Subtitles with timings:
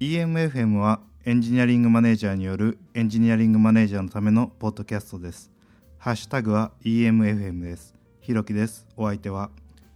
[0.00, 5.50] EMFM はエンジニアリングマネージャーによるエンジニアリングマネージャーのためのポッドキャストです。
[5.98, 7.94] ハッシュタグは EMFM です。
[8.22, 8.86] ひろきです。
[8.96, 9.50] お相手は。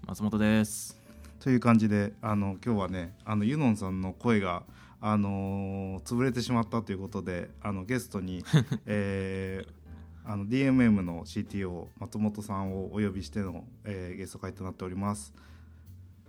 [0.06, 1.00] 松本です
[1.40, 4.64] という感じで、あの今日はね、あのユノンさんの声が
[5.00, 8.44] あのー潰れてしまったということで、あのゲストに、
[8.84, 15.32] えーあの DMM の CTO 松本さんをお呼びしての、えーゲスト会となっております。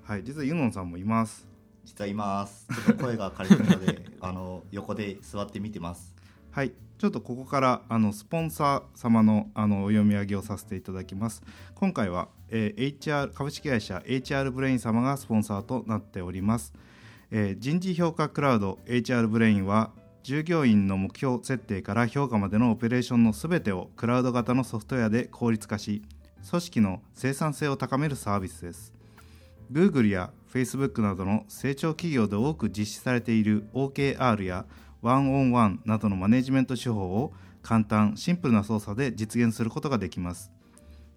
[0.03, 1.54] はい、実はユノンさんもいます。
[1.85, 2.67] 実はいます。
[2.67, 6.13] ちょっと声が枯れてるので、 あの横で座って見てます。
[6.51, 11.43] はい、ちょっとここからあのスポンサー様のあのお読み上げをさせていただきます。
[11.75, 16.73] 今回は、えー HR 株式会社 HR ブレイン様がスポンサーとなっております。
[17.31, 19.91] えー人事評価クラウド HR ブレインは
[20.23, 26.01] 従業員の目標設定から評価までのオペレーションのすべてをクラウド型のソフトウェアで効率化し、
[26.49, 28.91] 組織の生産性を高めるサービスです。
[29.71, 34.65] Google や Facebook などの成長企業で多く実施されている OKR や
[35.01, 40.53] one on one などのマネジメント手法を簡単シンプルな操作で実現することができます。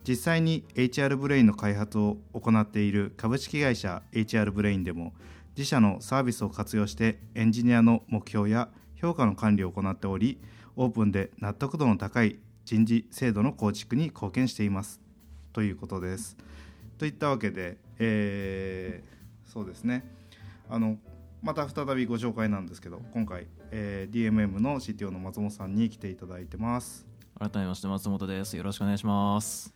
[0.03, 5.13] 実際に HR ブレインの開発を行っている株式会社 HR ブレインでも
[5.57, 10.41] 自社のサービスを活用してエンジニアの目標や評価の管理を行っており
[10.75, 15.01] オープンで納得度の高い人事制度の構築に貢献しています。
[15.53, 16.37] ということです。
[16.97, 19.18] といったわけで、えー
[19.49, 20.05] そうですね。
[20.71, 20.97] あの
[21.43, 27.07] また再びご紹介なんですけど今回、えー DMM の CTO の松本さんに来ていただいてます。
[27.39, 28.57] 改めまして松本です。
[28.57, 29.75] よろしくお願いします。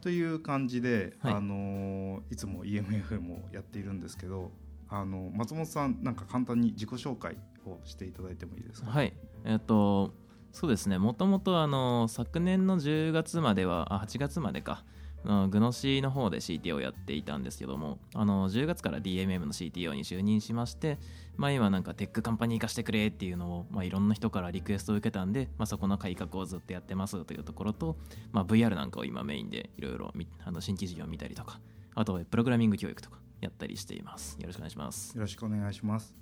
[0.00, 1.34] という感じで、はい。
[1.34, 4.50] あのーいつも EMFM をやっているんですけど
[4.88, 8.90] あの松本さんなんか簡単に自己紹介をしていただいてもいいですか？
[8.90, 9.12] はい。
[9.44, 10.12] えっ、と
[10.52, 10.98] そうですね。
[10.98, 14.84] もともとあの昨年の10月まではあ8月までか
[15.24, 20.98] グノシーの方で CTO をやっていたんですけどもあの10月から DMM の CTO に就任しまして、
[21.36, 27.96] まあ、今なんか tech company 化してくれっていうのを、まあ、いろんな人からリクエストを受けたんで、まあ、そこの改革をずっとやってますというところと、
[28.32, 31.60] まあ、VR なんかを今メインでいろいろみあの新規事業を見たりとか
[31.94, 34.38] あとプログラミング教育とかやったりしています。
[34.40, 35.14] よろしくお願いします。
[35.16, 36.14] よろしくお願いします。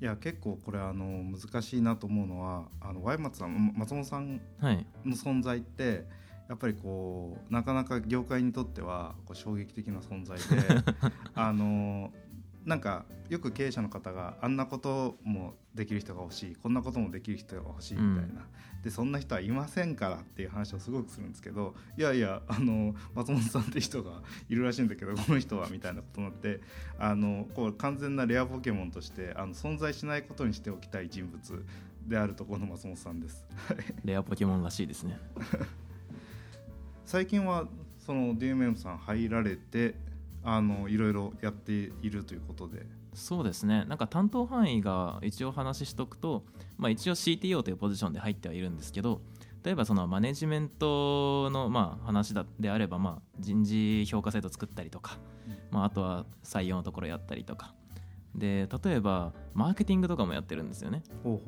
[0.00, 4.86] いや結構これあの難しいなと思うのはあの Y 松さん松本さんはい。
[5.04, 6.06] の存在って
[6.48, 10.44] やっぱりこうなかなか業界にとってはこう衝撃的な存在で
[11.34, 12.12] あの
[12.64, 18.46] なんかよく経営者の方があんなこともできる人が欲しいこんなこともできる人が欲しいみたいな、
[18.82, 26.60] でそんな人はいませんからっていう話をすごくするんですけどいやいやあの松本さんって人がいるらしいんだけどこの人はみたいなことになって
[26.98, 31.64] あのこう完全なレアポケモンとしてあの存在しないことにしておきたい人物
[32.06, 33.46] であるところの松本さんです。
[34.04, 35.18] レアポケモンらしいですね
[37.08, 39.94] 最近はその DMM さん入られて
[40.44, 42.84] あのいろいろやっているということで。
[43.14, 43.86] そうですね。
[43.86, 46.44] なんか担当範囲が一応話しとくと、
[46.76, 49.22] まあ、一応 CTO というポジションで入ってはいるんですけど
[49.64, 55.16] 例えばそのマネジメントのまあ話だであればまあ人事評価制度作ったりとか、
[55.70, 57.74] まあ、あとは採用のところやったりとか
[58.34, 61.02] で例えばマーケティングとかもやってるんですよね。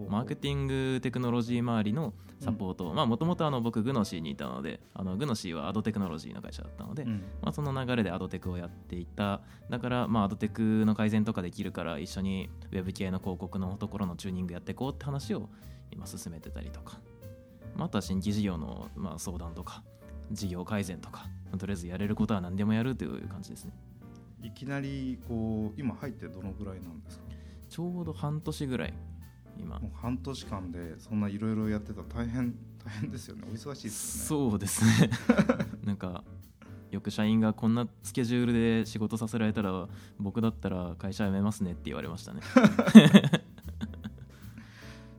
[0.08, 7.22] マーケティングテクノロジー周りのサポートまあもともと僕グノシーにいたのであのグノシーはアドテクノロジーの会社だったので、うん。
[7.42, 9.42] まあ、その流れでアドテクをやっていた。
[9.68, 15.48] だからまあアドテクの改善とかできるから一緒にウェブ系の広告のところのチューニングやっていこうって話を
[15.90, 17.00] 今進めてたりとか、
[17.76, 19.82] まあ、あとは新規事業のまあ相談とか
[20.32, 21.26] 事業改善とか
[21.58, 23.72] とりあえずやれることは何でもやるという感じですね
[24.42, 27.24] いきなりこう今入ってどのぐらいなんですか？
[27.68, 28.94] ちょうど半年ぐらい
[29.58, 29.78] 今。
[29.78, 33.42] もう半年間でそんないろいろやってたら大変 大変ですよね。
[33.46, 34.50] お忙しいですよね。
[34.50, 35.10] そうですね。
[35.84, 36.24] なんか
[36.90, 42.40] よく社員がこんなスケジュールで仕事させられたら僕だったら会社辞めますねって言われましたね。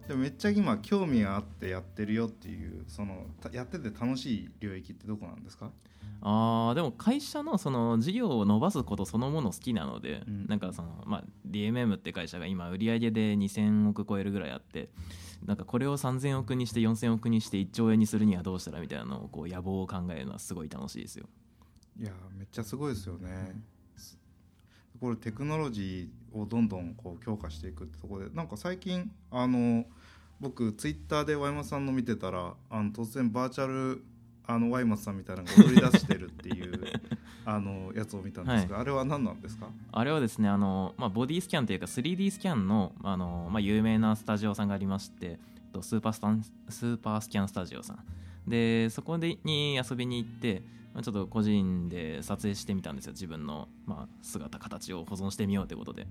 [0.07, 5.71] でもめっちゃ今興味があってやってるよっていうそのたやってて楽しい領域ってどこなんですか？
[6.21, 10.45] あーでも会社のその事業を伸ばすことそのもの好きなので、うん。
[10.47, 14.89] なんかその、まあ、DMM って会社が今売り上げで2000億超えるぐらいあって
[15.45, 21.25] なんかこれを3000億にして4000億にして1兆円にするにはどうしたらみたいなのをこう野望を考えるのはすごい楽しいですよ。
[21.99, 23.61] いやめっちゃすごいですよね、
[24.99, 29.85] これテクノロジーをどんどんこう強化していくってところでなんか最近あの
[30.39, 34.03] 僕ツイッターでワイマさんの見てたらあの突然バーチャル
[34.53, 36.81] あのワイマスさんみたいなのが踊り出してるっていう
[37.45, 39.67] あのやつを見たんですが、あれは何なんですか？
[39.91, 47.99] あれはですねあの、まあ、ボディスキャンというか 3D スキャンのあの、まあ、有名なスタジオさんがありましてえっとスーパースタンスーパースキャンスタジオさん。
[48.49, 50.63] でそこでに遊びに行って、
[50.93, 53.11] まあ、ちょっと個人で撮影してみたんですよ。
[53.13, 56.07] 自分の、まあ、姿形を保存してみようということで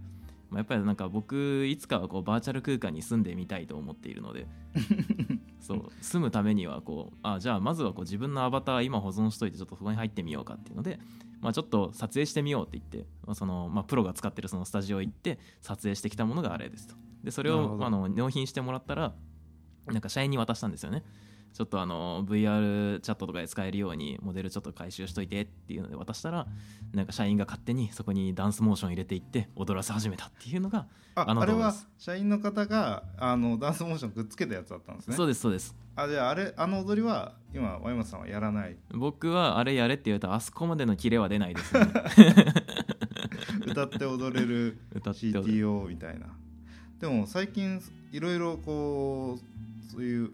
[0.51, 4.47] まあ、やっぱりなんか僕いつかはこうバーチャル空間に住んでみたいと思っているので。
[5.61, 10.99] そう住むためにはこうあじゃあまずはこう自分のアバター今保存しといてちょっとそこに入ってみようかっていうので、
[11.43, 16.95] まあ、ちょっと撮影してみようって言って、まあそのまあ、プロが使ってるそのスタジオ行って撮影してきたものがあれですと。
[17.23, 19.15] でそれをあの納品してもらったら
[19.87, 21.05] なんか社員に渡したんですよね
[21.53, 26.47] ちょっとあの VR チャットとかで使えるようにモデルちょっと回収しといてっていうので渡したら
[26.95, 30.87] なんか社員が勝手にそこにダンスモーション入れていって踊らせ始めたっていうのが
[31.17, 35.17] ああのあれは社員の方があのダンスモーションくっつけたやつだったんですね。
[35.17, 35.75] そうですそうです。
[35.97, 38.77] あじゃああれあの踊りは今ワイマさんはやらない？
[38.95, 41.81] 僕はあれやれって言うとあそこまでのキレは出ないですね。
[43.67, 46.27] 歌って踊れる CTO みたいな。
[47.01, 47.81] でも最近
[48.13, 50.31] いろいろこうそういう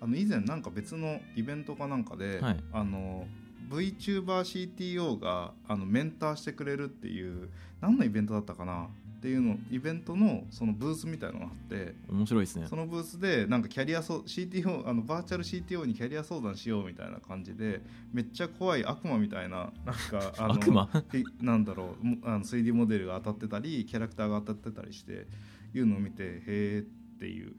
[0.00, 2.64] あの以前なんか別のイベントかなんかで、はい。
[2.72, 3.26] あの
[3.70, 7.48] VTuberCTO があのメンターしてくれるっていう
[7.80, 8.88] 何のイベントだったかな？
[9.16, 12.66] っていうのイベントのそのブースみたいなのがあって面白いですね。
[12.68, 17.80] そのブースでなんかキャリアソ CTO あのバーチャル CTO にキャリア相談しようみたいな感じで
[18.12, 20.88] めっちゃ怖い悪魔みたいななんか あの悪魔？
[21.10, 25.26] ひなんだろうもあの 3D モデルが当たってたりキャラクターが当たってたりして
[25.74, 27.54] いうのを見てへえっていう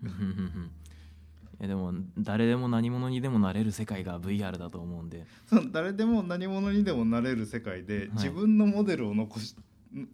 [1.60, 5.26] やでも誰でも何者にでもなれる世界が VR だと思うんで。
[5.48, 9.56] その誰でも何者にでもなれる世界で、自分のモデルを残し
[9.96, 10.08] ん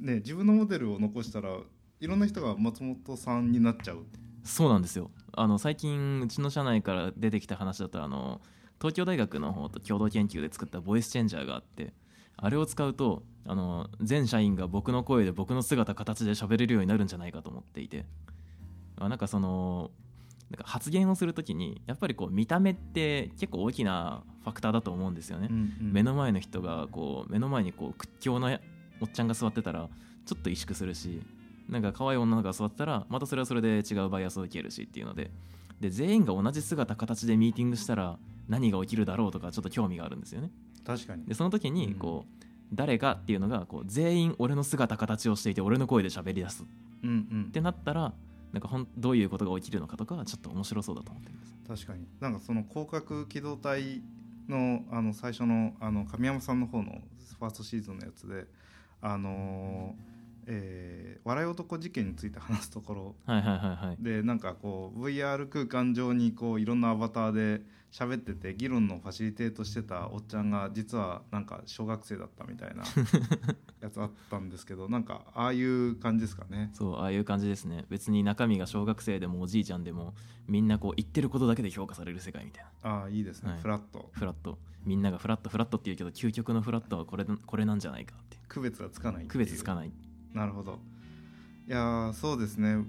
[0.00, 1.58] ね自分のモデルを残したら
[2.00, 4.04] いろんな人が松本さんになっちゃう。
[4.44, 5.10] そうなんですよ。
[5.32, 8.40] あの最近うちの社内から出てきた話だとあの
[8.80, 11.92] 東京大学の方と共同研究で作ったボイスチェンジャーがあって
[12.36, 18.06] あれを使うとあの全社員が僕の声で僕の姿形で喋れるようになるんじゃないかと思っていて。
[19.00, 19.90] あなんかその
[20.50, 25.92] なんか発言をするときにやっぱりこう見た目って結構大きなファクターだと思うんですよね、うんうん。
[25.92, 28.58] 目の前の人がこう目の前にこう屈強な
[29.00, 29.88] おっちゃんが座ってたら
[30.26, 31.22] ちょっと萎縮するし
[31.68, 35.30] なんか可愛い女の子が座ってたらまたそれはそれで違うバイアスを受けるしっていうので。
[35.80, 38.18] で全員が同じ姿形でミーティングしたら
[38.48, 40.50] 何が起きるだろうとかちょっと興味があるんですよね。
[40.84, 41.24] 確かに。
[41.24, 46.64] でその時にこう、誰かっていうのがこう全員俺の姿形をしていて俺の声で喋り出す。
[47.04, 47.44] うんうん。
[47.44, 48.12] ってなったら
[48.52, 51.84] なんかほんどういうことが起きるのかとかはちょっと面白そうだと思ってます。
[51.84, 52.06] 確かに。
[52.20, 54.02] なんかその広角機動隊
[54.48, 57.02] のあの最初のあの神山さんの方の
[57.38, 58.46] ファーストシーズンのやつで
[59.00, 60.17] あのー
[60.48, 63.14] えー笑い男事件について話すところ。
[63.26, 63.96] はいはいはいはい。
[64.02, 67.62] でなんかこう VR 空間上にこういろんなアバターで
[67.92, 72.84] 喋ってて議論のファシリテートしてたおっちゃんが実はなんか小学生だったみたいな
[73.80, 76.70] やつあったんですけどなんかああいう感じですかね。
[76.72, 77.84] そうああいう感じですね。
[77.90, 80.14] 別に中身が小学生でもおじいちゃんでも
[80.46, 83.00] みんなこう言ってることだけで評価される世界みたいな。
[83.00, 83.60] ああいいですね、はい。
[83.60, 84.08] フラット。
[84.12, 84.58] フラット。
[84.84, 88.38] みんながフラットフラットって言うけど究極のフラットはこれこれなんじゃないかって。
[88.48, 89.92] 区別がつかない区別つかない
[90.34, 90.78] なるほど。
[91.66, 92.84] いやーそうですね。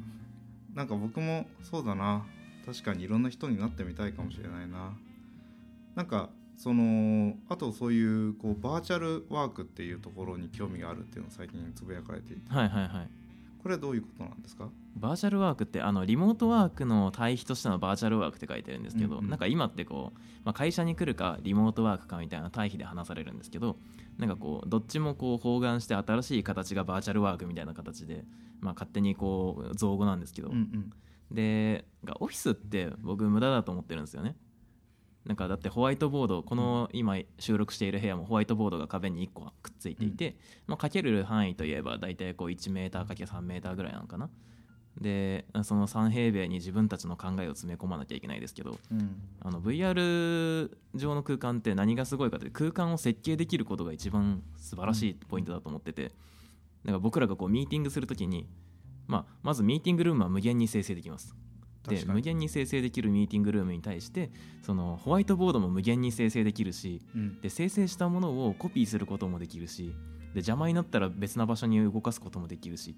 [0.73, 2.25] なんか僕もそうだな。
[2.65, 4.93] 確かにいろんな人になってみたいかもしれないな。
[5.95, 12.53] なんかそのあとそういうこうバーチャルワークっていうところに興味があるっていうのを最近つぶやかれていて。
[12.53, 13.09] はいはいはい。
[13.61, 14.69] これはどういうことなんですか？
[14.95, 19.23] バーチャルワークってあのリモートワークの対比としてのバーチャルワークって書いてるんですけど、うん。
[19.25, 23.77] うんなんか今ってこう、まあ、会社に来るかリモートワークかみたいな対比で話されるんですけど
[24.17, 28.23] なんかこうどっちもこう包含して新しい形がバーチャルワークみたいな形で、
[28.59, 30.93] まあ、勝手にこう造語なんですけど、うんうん。
[31.31, 34.35] でがオフィスって僕無駄だと思ってるんですよね
[35.29, 44.31] なんかだってホワイトボードこの今収録している部屋もホワイトボードが壁に1個くっついていて、まあ、かける範囲といえば大体こう 1m×3 メーターぐらいなのかな。
[44.99, 49.21] でその3平米に自分たちの考えを詰め込まなきゃいけないですけどうん。
[49.39, 58.49] あの VR 上の空間って何がすごいかって空間を設計できることが一番素晴らしいポイントだと思ってて、だから僕らがこうミーティングするときに、
[59.05, 61.35] まあ、まずミーティングルームは無限に生成できます
[61.87, 64.31] で無限に生成できるミーティングルームに対して
[64.61, 67.41] そのホワイトボードも無限に生成できるしうん。
[67.41, 69.95] で生成したものをコピーすることもできるし
[70.33, 72.95] で邪魔になったら別な場所に動かすこともできるし。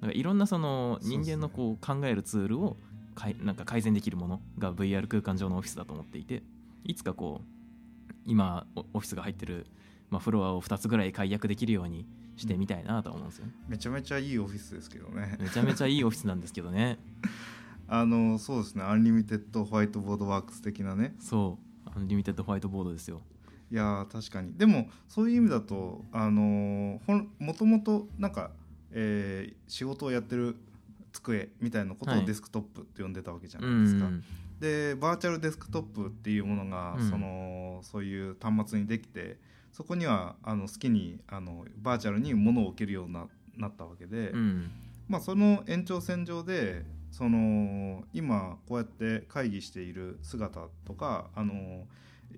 [0.00, 2.78] だからいろんなその人間のこう考えるツールを
[3.14, 6.42] かいなんか改善できるものが VR 空間上のオフィスだと思っていて
[6.84, 9.66] いつかこう今オオフィスが入ってる、
[10.08, 12.06] まあ、フロアを2つぐらい解約できるように
[12.36, 15.36] してみたいなとは思うんですよね、めちゃめちゃいいオフィスですけどね。
[15.38, 16.98] めちゃめちゃいいオフィスなんですけどね
[17.92, 18.84] あのそうですね。
[18.84, 21.16] unlimited whiteboard works 的なね。
[21.18, 21.90] そう。
[21.92, 23.20] unlimited whiteboard ですよ。
[23.68, 24.54] いやー確かに。
[24.56, 28.52] でもそういう意味だとあのーほんもともとなんか、
[28.92, 30.54] えー仕事をやってる
[31.12, 32.22] 机みたいなことはい。
[32.22, 34.22] をデスクトップって呼んでたわけじゃうないですか、ん
[34.60, 37.10] でバーチャルデスクトップっていうものが、うん。
[37.10, 39.36] そのそういう端末にできて
[39.72, 44.70] そこにはあの好きにあのバーチャルに物を置けるようななったわけで、うん。
[45.08, 51.86] まあ、その延長線上でその今こうやって会議している姿とかあの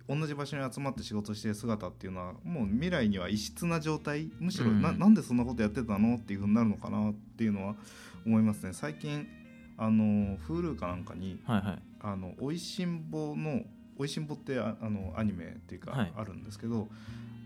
[0.09, 4.99] 同じ場所に集まって仕事している姿っていうのはもう未来には異質な状態むしろな,、うん。
[4.99, 7.75] なんでそんなことやってたのっていうふうになるのかなっていうのは
[8.27, 8.73] 思いますね。
[8.73, 9.27] 最近
[9.77, 13.63] あの Hulu かなんかにはいはい「あのおいしんぼの」
[13.99, 16.13] 「おいしんぼ」ってああのアニメっていうか、はい。
[16.17, 16.89] あるんですけど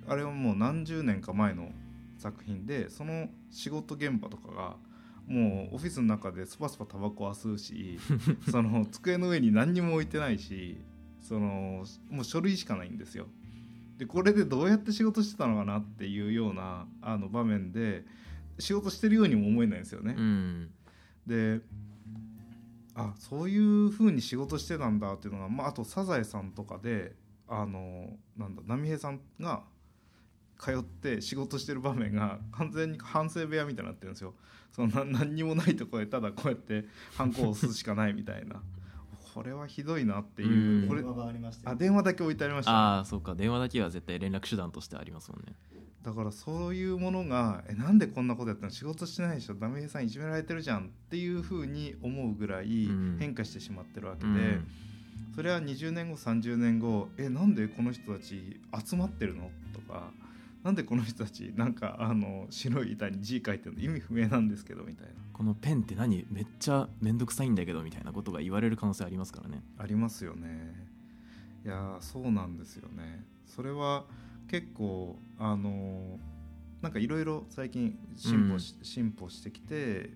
[0.09, 1.71] あれはもう何十年か前の
[2.19, 4.77] 作品でその仕事現場とかが
[5.27, 7.99] もうオフィスの中でスパスパタバコは吸うし
[8.51, 10.79] その机の上に何にも置いてないし
[11.21, 13.27] そのもう書類しかないんですよ。
[13.99, 18.05] でこれでどうやって仕事してたのかなっていうようなあの場面で
[18.59, 20.15] 仕事してるようにも思えないんですよね。
[20.17, 20.71] うん
[21.27, 21.61] で
[22.95, 27.15] あそういう風に仕事してたんだっていうのが、まあ、あとサザエさんとかで
[27.47, 29.65] あのなんだ波平さんが
[30.59, 34.35] 通って仕事してる場面が完全に反省部屋みたいになってるんですよ
[34.73, 36.85] そのな何にもないところでただこうやって
[37.17, 38.63] ハンコを押すしかないみたいな。
[39.35, 40.89] これはひどいなっていう、うん。
[40.89, 41.75] これ電話がありましたよ。
[41.75, 42.73] あ電話だけ置いてありました。
[42.73, 43.35] ね、ああそうか。
[43.35, 45.55] 電話だけは絶対連絡手段としてありますもんね。
[46.03, 48.71] だからそういうものがえなんでこんなことやったの？
[48.71, 49.55] 仕事してないでしょ？
[49.55, 53.17] ダメ平さんいじめられてるじゃんっていうふうに思うぐらいうん。
[53.19, 54.67] 変化してしまってるわけで、うん。
[55.35, 59.51] それは20年後30年後えなんでこの人たち集まってるの？
[59.75, 60.13] とか
[60.67, 65.13] なんでこの人たちなんかあの白い板に字書いてるの意味不明なんですけどみたいな。
[65.33, 69.63] このペンって何めっちゃめんどくさいんだけどみたいなことが言われる可能性ありますからね。
[69.79, 70.75] ありますよね。
[71.65, 73.25] いやーそうなんですよね。
[73.47, 74.07] それは
[74.51, 76.19] 結構あの
[76.83, 79.69] なんかいろいろ最近進歩し,、進歩してきて、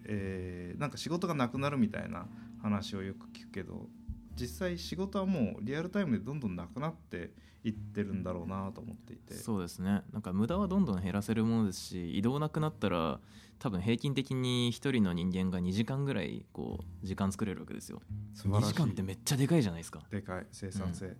[0.07, 2.27] えーなんか仕事がなくなるみたいな
[2.61, 3.87] 話をよく聞くけど
[4.35, 7.31] 実際仕事はもうリアルタイムでどんどんなくなって
[7.63, 13.21] いってるんだろうなと思っていてそうですねなんか無駄はどんどん減らせるものですし移動なくなったら
[13.59, 18.01] 多分平均的に1人の人間が2時間ぐらいこう時間作れるわけですよ
[18.35, 21.15] 素晴らしい時間ってめっちゃでかいじゃないですかでかい生産性、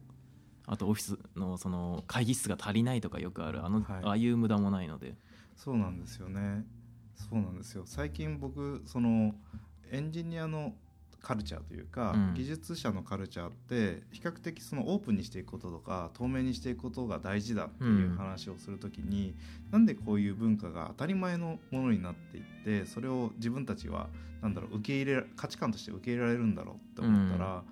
[0.67, 5.15] あとオフィスのその会議室が足りないとかよくあるあの、はいああいう無駄もないので
[5.57, 6.65] そうなんですよね
[7.15, 9.35] そうなんですよ最近僕その
[9.91, 10.73] エンジニアの
[11.23, 12.35] カルチャーというか、うん。
[12.35, 19.35] 技術者のカルチャーって比較的そのオープンにしていくこととか透明にしていくことが大事だっていう話をするときに、
[19.71, 24.09] なんでこういう文化が当たり前のものになっていってそれを自分たちは
[24.43, 27.63] なんだろう受け入れら価値観として受け入れられるんだろうって思ったら、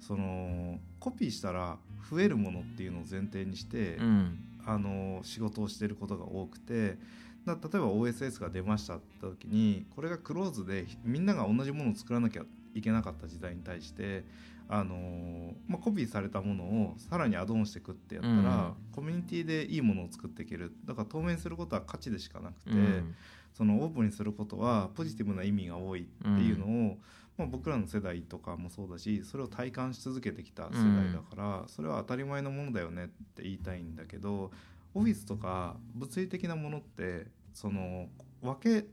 [0.00, 1.78] そのコピーしたら
[2.10, 4.44] 増えるものっていうのを前提にして、うん。
[4.68, 6.98] あの仕事をしていることが多くて
[7.46, 12.42] だ例えば OSS が出ましたって時にこれがクローズでみんなが同じものを作らなきゃ
[12.78, 14.24] いけなかった時代に対して
[14.68, 18.74] あの、まあ、コピーされたものをさらにアドオンしていくってやったら、うん。
[18.92, 20.72] コミュニティでいいものを作っていける。
[20.84, 23.14] だから透明にすることは価値でしかなくて、うん。
[23.54, 26.98] そのオープンにすることはポジティブな意味が多いっていうのを、
[27.38, 34.50] まあ、僕らの世代とかもそうだしそれを体感し続けてきた世代だから、それは当たり前のものだよねって言いたいんだけど
[34.94, 38.08] オフィスとか物理的なものってその
[38.42, 38.86] 分け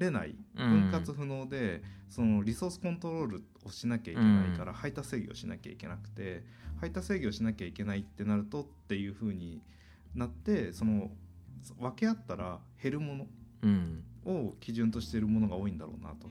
[0.00, 0.90] れないうん。
[0.90, 6.44] 分割不能で、そのリソースコントロールをしなきゃいけないから、配達制御をしなきゃいけなくて
[6.80, 9.60] 配達制御をしなきゃいけないってなるとっていう風に
[10.14, 11.10] なってその
[11.78, 13.26] 分け合ったら減るもの
[13.62, 14.04] うん。
[14.24, 16.28] を基準としているものが多いんだろうなと。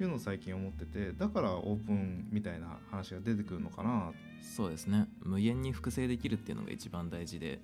[0.00, 7.60] いうのを最近思っててだからオープンみたいな話が出てくるのかなそうですね無限に複製できるっていうのが一番大事で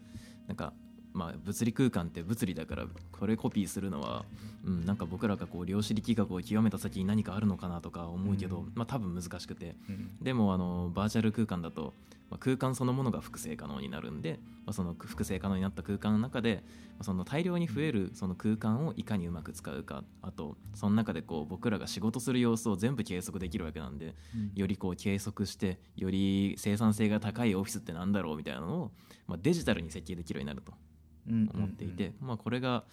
[0.47, 0.73] なんか
[1.13, 4.25] まあ物理空間って物理だからこれコピーするのは、
[4.65, 8.73] うん、なんか僕らがこう量子力学を極めた先に何かあるのかなとか思うけど、うん。
[8.75, 9.77] まあ多分難しくて。
[9.89, 10.11] うん。
[10.21, 11.95] でもあのバーチャル空間だと、
[12.31, 16.63] まあ、空間そのものが複製可能になるんで、まあ、その複製可能になった空間の中で
[16.93, 20.05] まあその大量に増えるその空間をいかにうまく使うか。
[20.23, 24.15] あとその中でこう僕らが仕事する様子を全部計測できるわけなんで
[24.55, 28.91] よりこう計測してより生産性が高いオフィスってなんだろうみたいなのを、
[29.27, 30.73] まあ、デジタルに設計できるようになると。
[30.73, 30.88] うん
[31.29, 32.85] 思っていて、まあ、これが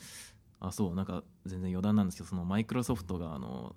[0.59, 3.75] あそうなんか全然余談なんですけどそのマイクロソフトがあの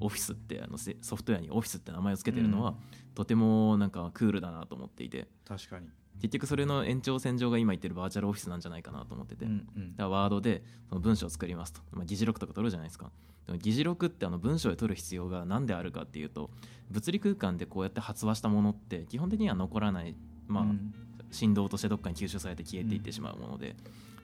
[0.00, 2.76] オフィスってあのせソフトウェアにオフィスって名前を付けてるのは、うん。
[3.14, 5.28] とてもなんかクールだなと思っていて。
[5.46, 5.88] 確かに、
[6.20, 9.90] 結局それの延長線上が今言ってるバーチャルオフィスなんじゃないかなと思ってて、うんうん。
[9.92, 13.10] だからワードでその文章を作りますと、まあ、議事録とか取るじゃないですか。
[13.46, 16.50] でも議事録ってあの文章で取る必要が何であるかっていうと
[16.90, 20.14] 物理空間でこうやって発話したものって基本的には残らない、
[20.46, 20.94] まあうん
[21.32, 23.74] 振動としてどっかに吸収されて消えていってしまうもので、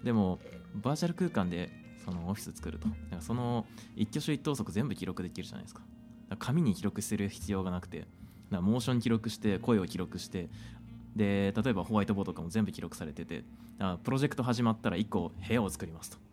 [0.05, 0.39] でも
[0.77, 1.71] バーチャル空間で
[2.05, 5.83] そのオフィス作るとだからその一挙手一投足全部記録できるじゃないですか。
[6.31, 8.07] か紙に記録する必要がなくて
[8.51, 10.49] なモーション記録して声を記録して
[11.17, 13.45] で例えばホワイトボードとかも全部記録されてて
[14.05, 16.28] プロジェクト始まったら1個部屋を作りますと。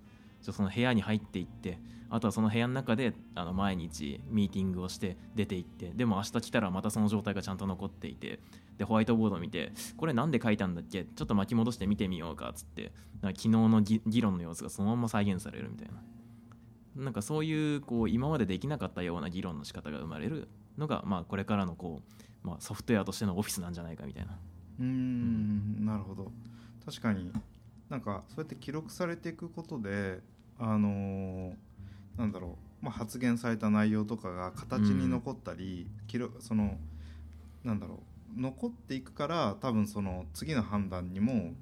[0.51, 8.39] その部屋に入っていってあとはその部屋の中であの毎日ミーティングをして出て行ってでも明日来たらまたその状態がちゃんと残っていて
[8.77, 11.05] でホワイトボードを見てこれなんで書いたんだっけ？
[11.05, 15.95] ちょっと巻き戻して見てみようかっつって昨日の議論の様子がそのまま再現されるみたいな。
[17.03, 20.47] なんかそういうこう今までできなかったような議論の仕方が生まれる
[20.77, 22.01] のが、まあ、これからのこ
[22.43, 24.39] う、まあ、ソフトウェアとしてのオフィスなんじゃないかみたいな。
[24.79, 25.85] うーん。
[25.85, 26.31] なるほど。
[26.85, 27.33] 確かに
[27.89, 30.21] なんかそうやって記録されていくことで
[30.59, 31.53] あのー
[32.17, 36.77] なんだろう、まあ、発言された内容とかが形に残ったり、記録その
[37.63, 37.99] なんだろ
[38.37, 41.53] う残っていくから多分その次の判断にも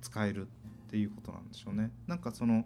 [0.00, 1.90] 使えるっていうことなんでしょうね。
[2.06, 2.64] なんかその、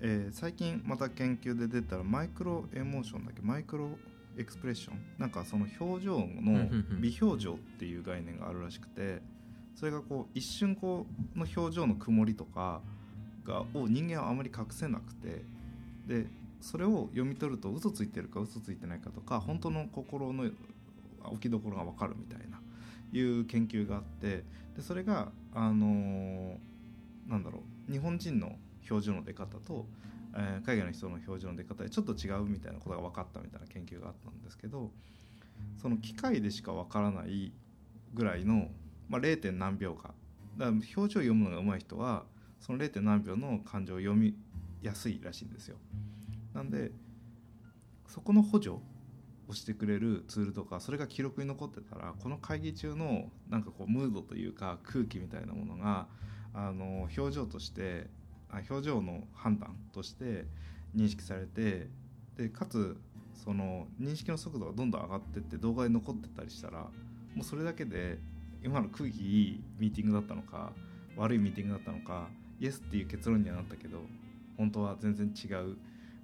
[0.00, 3.42] えー最近また研究で出たらマイクロエモーションだっけ？
[3.42, 3.90] マイクロ
[4.38, 4.98] エクスプレッション？
[5.18, 7.00] なんかその表情のうんうんうん。
[7.02, 9.20] 微表情っていう概念があるらしくて
[9.74, 12.82] それがこう一瞬こうの表情の曇りとか
[13.44, 15.44] がを人間はあまり隠せなくて
[16.06, 16.26] で
[16.60, 20.50] それを読み取ると嘘ついてるか嘘ついてないかとか本当の心の
[21.24, 22.60] 置きどころが分かるみたいな
[23.12, 24.44] いう研究があって
[24.76, 26.56] でそれがあのー
[27.28, 28.56] なんだろう日本人の
[28.88, 29.86] 表情の出方と、
[30.34, 34.90] えー海外の人の表情の出方でちょっと違うみたいなことが分かったみたいな研究があったんですけど
[35.80, 37.52] その機械でしか分からない
[38.14, 38.68] ぐらいの、
[39.08, 39.52] まあ、0.
[39.52, 40.12] 何秒か
[40.56, 42.24] だから表情を読むのが上手い人は
[42.60, 43.00] その 0.
[43.00, 44.36] 何秒の感情を読み
[44.82, 45.76] やすいらしいんですよ。
[46.54, 46.92] なんで
[48.06, 48.76] そこの補助
[49.48, 56.06] をしてくれるツールとかそれが記録に残ってたらこの会議中のなんかこうムードというか空気みたいなものが
[56.54, 58.08] あの表情として
[58.50, 60.44] あ表情の判断として
[60.94, 61.88] 認識されて
[62.36, 62.96] でかつ
[63.34, 66.78] その認識の速度がどんどん上がってって動画で残ってたりしたら
[67.34, 68.18] もうそれだけで
[68.62, 70.72] 今の空気いいミーティングだったのか
[71.16, 72.28] 悪いミーティングだったのか
[72.60, 73.98] イエスっていう結論にはなったけど
[74.56, 75.76] 本当は全然違う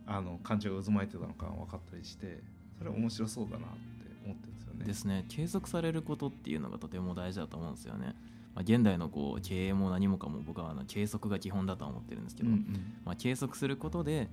[0.07, 2.38] あの感情が渦巻いてたのかが分かったりして
[2.78, 3.66] それは面白そうだなって
[4.25, 4.85] 思ってるんですよね。
[4.85, 5.25] ですね。
[5.28, 8.15] 継続されることっていうのがとても大事だと思うんですよね、
[8.54, 12.63] まあ、現代のこう経営も何もかも僕はあの継続が基本だとは思ってるんですけど、うんうん。
[13.04, 14.28] まあ、継続することで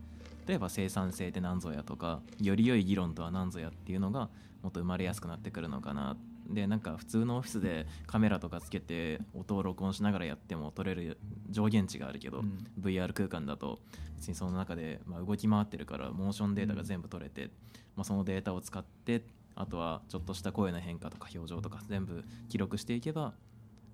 [0.45, 4.29] 例えば生産性って何ぞやとかより良い議論とは何ぞやっていうのが
[4.61, 6.17] もっと生まれやすくなってくるのかな
[6.49, 11.17] でなんか普通のオフィスでカメラとかつけて音を録音しながらやっても撮れる
[11.49, 12.65] 上限値があるけど、うん。
[12.79, 13.79] VR 空間だと
[14.17, 17.49] 別にその中で、まあ、動き回ってるからモーションデータが全部取れて、
[17.95, 19.23] まあ、そのデータを使って
[19.55, 23.33] あとはちょっとした声の変化とか表情とか全部記録していけば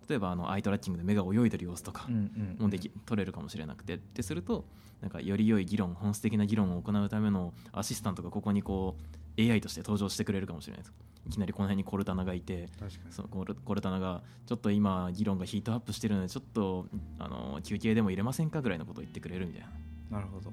[0.07, 2.62] 例えばあのアイトラッキングで目が泳いでる様子とかうんうんうん。
[2.63, 3.95] もでき取れるかもしれなくて。
[3.95, 4.65] ってすると
[5.01, 8.95] なんかより良い議論本質的な議論を行うためのアシスタントがここにこ
[9.38, 10.93] う AI として登場してくれるかもしれないです
[11.25, 12.69] いきなりこの辺にコルタナがいて
[13.10, 16.88] そのコルコルタナがちょっと今議論がヒートアップしてるのでちょっと
[17.19, 19.62] あの休憩でも入れませんかぐらいのことを言ってくれるみたい
[20.10, 20.17] な。
[20.17, 20.51] なるほど。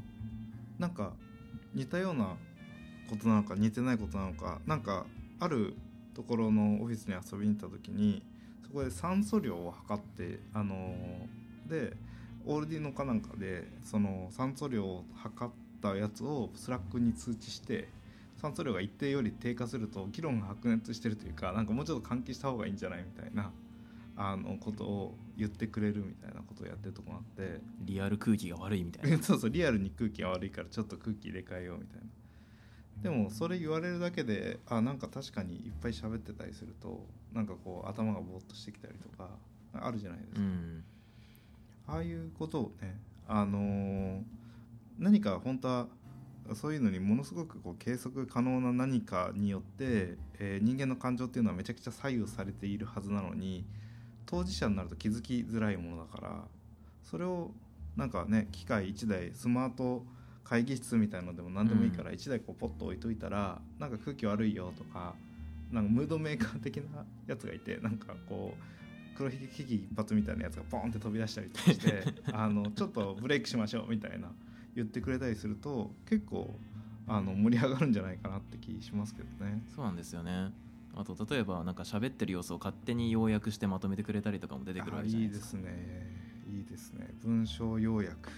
[0.79, 1.13] なんか
[1.75, 2.37] 似たような
[3.09, 5.07] ことなのか似てないことなのかなんか
[5.41, 5.75] ある
[6.15, 8.23] ところのオフィスに遊びに行った時に
[8.67, 11.97] そこで酸素量を測ってあのーで
[12.45, 15.53] Arduino かなんかでその酸素量を測っ
[15.83, 17.89] たやつを Slack に通知して
[18.37, 23.51] 酸素量が一定より低下すると議論が白熱してるというかなんかもうちょっと換気した方がいいんじゃないみたいな
[24.17, 29.19] あのことを言ってくれるみたいなことをやってるとこがあってリアル空気が悪いみたいな。
[29.23, 32.07] そうそうリアルに空気が悪いからちょっと空気入れ替えようみたいな。
[33.03, 39.29] でもそれ言われるだけであなんか確かにいっぱい喋ってたりするとなんかこう頭がぼーっとしてきたりとか
[39.75, 40.85] あるじゃないですか、うん。
[41.89, 44.23] ああいうことをねあのー
[44.99, 45.89] 何か本当は
[46.55, 53.65] そういうのにものすごくこう計測可能な何かによって、えー人間の感情っていうのはめちゃくちゃ左右されているはずなのに
[54.27, 56.45] 当事者になると気づきづらいものだから
[57.03, 57.51] それを
[57.97, 60.05] なんかね機械1台スマート
[60.45, 65.17] 会議室みたいのでも何でもいいから1台こうポッと置いといたら、なんか空気悪いよとか
[65.73, 74.31] なんかムードメーカー的なやつがいてなんかこう黒ひげ危機一髪みたいなやつがポンって飛び出したりとかして あのちょっとブレイクしましょうみたいな
[74.77, 76.55] 言ってくれたりすると結構
[77.09, 79.63] あの盛り上がるんじゃないかなって気しますけどね。
[79.75, 80.53] そうなんですよね。
[80.95, 85.59] あと例えばなんか喋ってる様子を勝手に要約してまとめてくれたりとかも出てくるわけじゃないいですか。
[85.59, 86.27] あいですね。
[86.57, 87.09] いいですね。
[87.23, 88.31] 文章要約。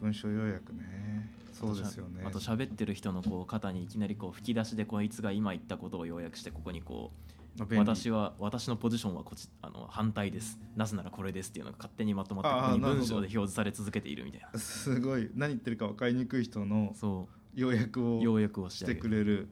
[0.00, 1.30] 文章要約ね。
[1.52, 2.22] そうですよね。
[2.24, 7.33] あと喋ってる人のこう肩にいきなりこう吹き出しでこいつが今言ったことを要約してここにこう
[7.76, 10.58] 私は私のポジションはこちあの反対です。
[10.76, 14.58] なぜならこれですっていうのが勝手にまとまって文章で表示され続けているみたいな。
[14.58, 15.30] すごい。
[15.34, 19.48] 何言ってるか分かりにくい人のそ要約をう要約をししてくれる。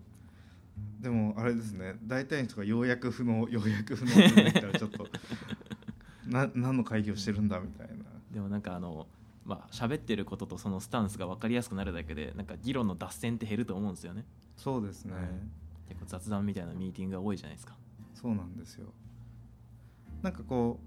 [1.00, 1.96] でもあれですね。
[2.04, 5.06] 大体の人が要約不能要約不能って 言ったらちょっと
[6.26, 8.04] な何の会議をしてるんだみたいな。
[8.32, 9.06] でもなんかあの
[9.44, 14.24] まあ喋ってることとそのスタンスが分かりやすくなるだけでなんか議論の脱線って減ると思うんですよね。
[14.56, 15.24] そうですね、はい。
[15.88, 17.76] 結構雑談みたいなミーティングが多いじゃないですか
[18.22, 18.86] そうなんですよ
[20.22, 20.78] なんかこ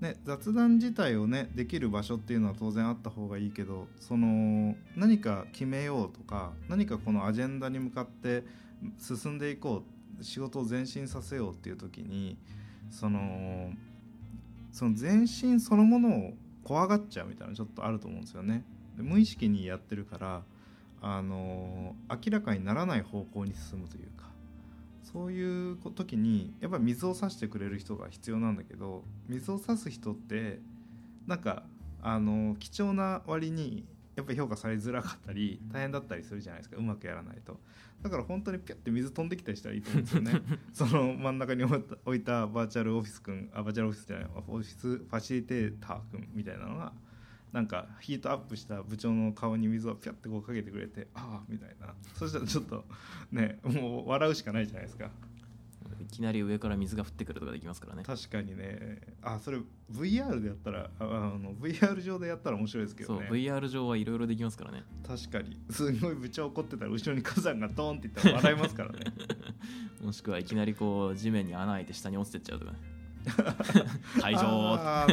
[0.00, 8.44] うね雑談自体をねできる場所っていうのは当然あった方がいいけどその何か決めようとか何かこのアジェンダに向かって
[8.98, 9.82] 進んでいこ
[10.20, 12.36] う仕事を前進させようっていう時に
[12.90, 13.72] その
[14.72, 16.32] その前進そのものを
[16.64, 18.64] 怖がっちゃうみたいなちょっとあると思うんですよね。
[18.96, 20.42] で無意識にやってるから
[21.00, 24.33] あの明らかにならない方向に進むというか
[25.12, 30.60] そういう時にやっぱり水を差してくれる人が必要なんだけど水を差す人って
[31.26, 31.64] なんか
[32.02, 33.84] あの貴重な割に
[34.16, 37.58] やっぱり評価されづらかったり大変だったりするじゃないですかうまくやらないと。
[38.02, 40.42] だから本当にピュッて水飛んできたりしたらいいと思うんですよね。
[40.72, 46.92] その真ん中に置いたバーチャルオフィスくんあバーチャルオフィスじゃないオフィスファシリテーターくんみたいなのが
[47.54, 51.94] なんかヒートアップした部長の顔に水をピャッてこうかけてくれてああみたいな。
[52.18, 52.84] そしたらちょっと
[53.30, 55.08] ねもう笑うしかないじゃないですか。
[56.00, 58.02] いきなり上から水が降ってくるとかできますからね。
[58.02, 58.98] 確かにね。
[59.22, 59.58] あそれ
[59.92, 61.04] VR でやったらああ
[61.38, 64.82] の VR 上でやったら面白いですけそうどね VR 上はいろいろできますからね。
[65.06, 65.56] 確かに。
[65.70, 68.98] すごい部長怒ってたら後ろに火山がドーンっていったら笑いますからね。
[70.02, 72.78] もしくはいきなりこう地面に穴開いて下に落ちてっちゃうとかね。
[74.20, 75.06] 会場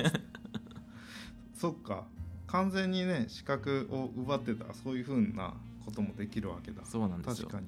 [1.54, 2.08] そっか
[2.52, 5.54] 完全にね視覚を奪ってたらそういうふうな
[5.86, 6.84] こともできるわけだ。
[6.84, 7.48] そうなんですよ。
[7.48, 7.68] 確かに。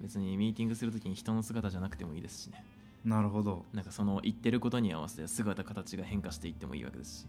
[0.00, 2.64] 別にミーティングするときに人の姿じゃなくてもいいですしね。
[3.04, 3.64] なるほど。
[3.72, 7.26] なんかその言ってることに合わせて姿形が変化していってもいいわけですし。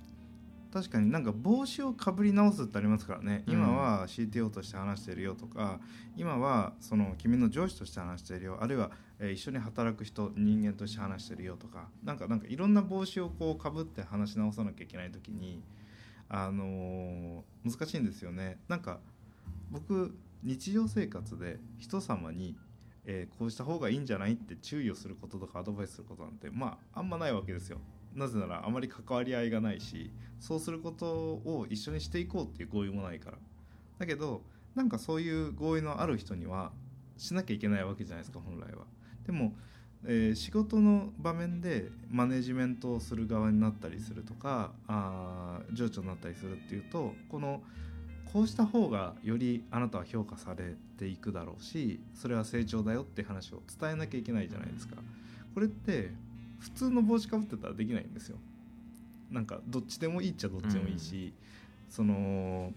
[0.71, 3.53] 確かになんか帽子をかぶり直すってありますからね、うん。
[3.53, 5.79] 今は CTO として話してるよとか
[6.15, 8.59] 今はその君の上司として話してるよ。
[8.61, 11.87] あるいは、えー一緒に働く人人間として話してるよとか。
[12.03, 15.63] なんかなんかいろんな帽子をこうかぶって話し直さなきゃいけない時に
[16.29, 18.57] あのー難しいんですよね。
[18.67, 18.99] なんか
[19.69, 22.55] 僕日常生活で人様に、
[23.05, 27.79] えーこうした方がいいんじゃないって注意をすることとかアドバイスすることなんてまああんまないわけですよ。
[28.15, 33.37] なぜならあまり関わり合いがないしそうすることを一緒にしていこうっていう合意もないから。
[33.99, 34.43] だけど
[34.75, 36.71] なんかそういう合意のある人には
[37.17, 38.85] しなきゃいけないわけじゃないですか本来は。
[39.25, 39.53] でも、
[40.05, 47.61] えー仕事の場面でマネジメントをする側になったりするとかあー上長になったりするっていうとこの
[48.31, 54.95] こうした方がよりあなたは評価されていくだろうしそれは成長だよって話を伝えなきゃいけないじゃないですか。
[55.53, 56.11] これって
[56.59, 58.37] 普通の帽子かぶってたらできないんですよ。
[59.31, 61.33] なんかどっちでもいいっちゃどっちでもいいし、
[61.89, 62.71] その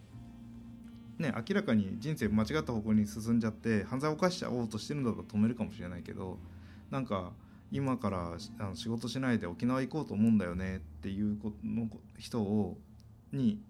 [1.19, 6.39] ね明らかに人生間違った方向に進んじゃって犯罪を犯しちゃおうとしてるんだったら止めるかもしれないけど
[6.93, 7.33] なんか
[7.73, 12.79] 今からあの仕事しないで沖縄行こうと思うんだよねっていうこの人を
[13.33, 13.61] に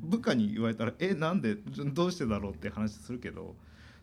[0.00, 1.54] 部下に言われたら「えなんで？
[1.92, 3.54] どうしてだろう?」って話するけど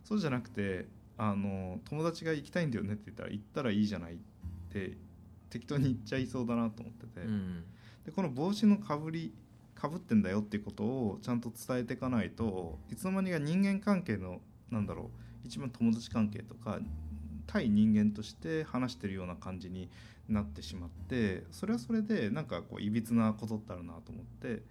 [0.04, 2.94] そうじゃなくてあの友達が行きたいんだよね？
[2.94, 4.14] って言ったら行ったらいいじゃない？
[4.14, 4.18] っ
[4.70, 4.96] て
[5.50, 7.64] 適当に言っちゃいそうだなと思ってて、うん
[8.06, 9.34] でこの帽子のかぶり
[9.74, 10.42] かぶってんだよ？
[10.42, 15.10] っていうことをちゃんと伝えていかないといつの間にか人間関係のなんだろ
[15.44, 16.80] う一番友達関係とか
[17.48, 19.90] 対人間として話してるような感じに
[20.30, 24.64] なってしまってそれはそれでなんかこういびつなことってあるなと思って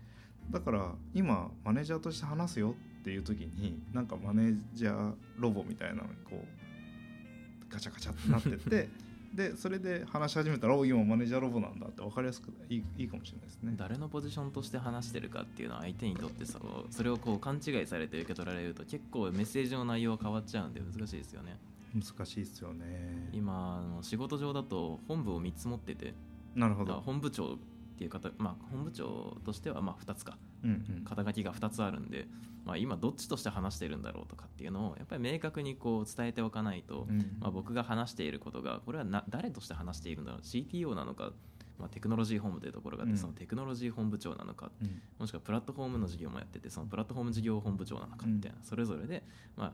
[0.50, 8.88] だから今マネージャーとして話すよっていう時になんかマネージャーロボみたいなのにこうガチャガチャってなってって
[9.34, 13.74] でそれで話し始めたら「お今マネージャーロボなんだ」って分かりやすくいいいいかもしれないですね。
[13.76, 21.58] 誰のポジションとして話してるかっていうのは相手にとってそうそれをこう勘違いされて受け取られると結構メッセージの内容が変わっちゃうんで難しいですよね
[21.94, 23.30] 難しいですよね。
[23.32, 26.14] 今あの仕事上だと本部を3つ持ってて。
[26.54, 27.00] なるほど。
[27.00, 27.56] 本部長っ
[27.96, 30.36] ていう方まあ本部長としてはまあ2つか。
[30.64, 31.04] うんうん。
[31.04, 32.26] 肩書きが2つあるんで、
[32.64, 41.32] まあ、今どっちとして話してるんだろうとかっていうのをやっぱり明確にこう伝えておかないと、うんまあ、僕が話していることがこれはな誰として話しているんだろう CTO なのか、
[41.78, 43.18] まあ、テクノロジー本部というところがあって、うん。
[43.18, 45.02] そのテクノロジー本部長なのかうん。
[45.18, 49.24] もしくはプラットフォームの事業もやっててそのプラットフォーム事業本部長なのかみたいな、それぞれで、
[49.56, 49.72] まあ、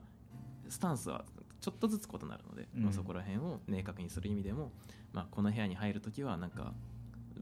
[0.68, 1.24] スタンスは
[1.60, 2.82] ちょっとずつ異なるので、うん。
[2.84, 4.72] まあ、そこら辺を明確にする意味でも、
[5.12, 6.72] まあ、この部屋に入るときはなんか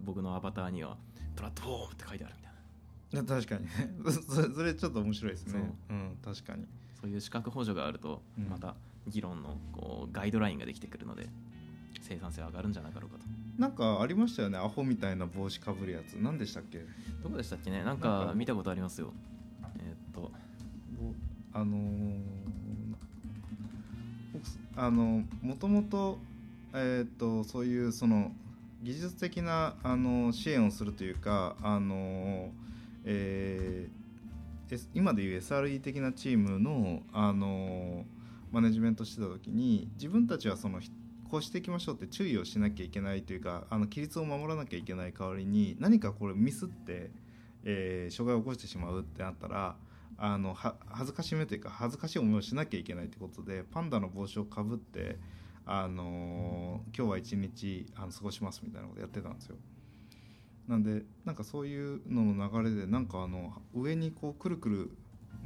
[0.05, 0.97] 僕のアバターには
[1.37, 3.29] プラットフォームって書いてあるみたいな。
[3.35, 3.65] 確かに。
[4.05, 5.53] ねそれちょっと面白いですね。
[5.89, 5.97] そう。
[5.97, 6.17] うん。
[6.23, 6.67] 確かに。
[7.01, 8.49] そういう資格補助があるとうん。
[8.49, 8.75] また
[9.07, 11.29] 議論のこうガイドラインができてくるので
[12.01, 13.25] 生産性は上がるんじゃなかろうかと。
[13.57, 14.59] なんかありましたよね。
[14.59, 16.15] アホみたいな帽子かぶるやつ。
[16.15, 16.85] 何でしたっけ？
[17.23, 17.83] どこでしたっけね？
[17.85, 18.33] なんかか。
[18.35, 19.13] 見たことありますよ。
[19.79, 20.21] えーっと。
[20.21, 21.13] ぼ
[21.53, 22.48] あのー僕
[24.77, 26.19] あのもともと
[26.75, 28.33] えーっとそういうその
[28.83, 32.51] 技術的なあの支援をするというかあの、
[33.05, 33.99] えー
[34.93, 38.05] 今でいう SRE 的なチームの、あの
[38.53, 40.81] マネジメントしてた時に自分たちはその
[41.31, 47.11] こうしていきましょうって注意をしなきゃいけないというかあの規律を守らなきゃいけない代わりに何かこれミスって、
[47.65, 49.77] えー障害を起こしてしまうってなったら
[50.19, 55.17] あのは恥ずかしめというか恥ずかしい思いをしなきゃいけないってことでパンダの帽子をかぶって、
[55.65, 59.57] あの今日は一日あの過ごしますみたいなことやってたんですよ。
[60.67, 64.91] なんでなんかそういうのの流れでなんかあの上にこうくるくる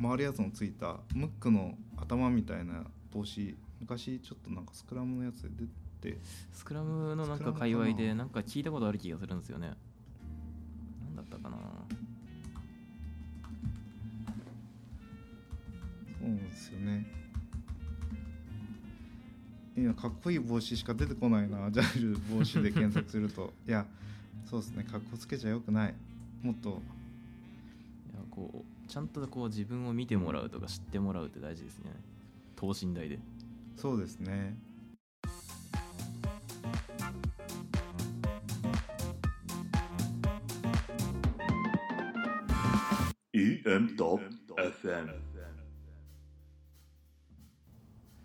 [0.00, 5.48] 回るやつのついたムックの頭みたいな帽子昔ちょっとなんかスクラムのやつで
[6.00, 6.18] 出て
[6.52, 9.72] スクラムのなんか界隈でなんか聞いたことある気がするんですよね
[11.04, 11.56] なんだったかな
[16.22, 16.38] そうなん。
[16.48, 17.04] ですよね
[19.76, 21.70] いやかっこいい帽子しか出てこないな。
[21.72, 23.52] ジャイル帽子で検索すると。
[23.66, 23.86] いや
[24.44, 24.84] そうですね。
[24.84, 25.94] かっこつけちゃよくない。
[26.42, 26.82] もっと。
[28.12, 31.90] いやこうちゃんとこう自分を見てもらうとか知ってもらうって大事ですね。
[32.54, 33.18] 等身大で。
[33.76, 34.54] そうですね。
[43.34, 45.31] EM.FM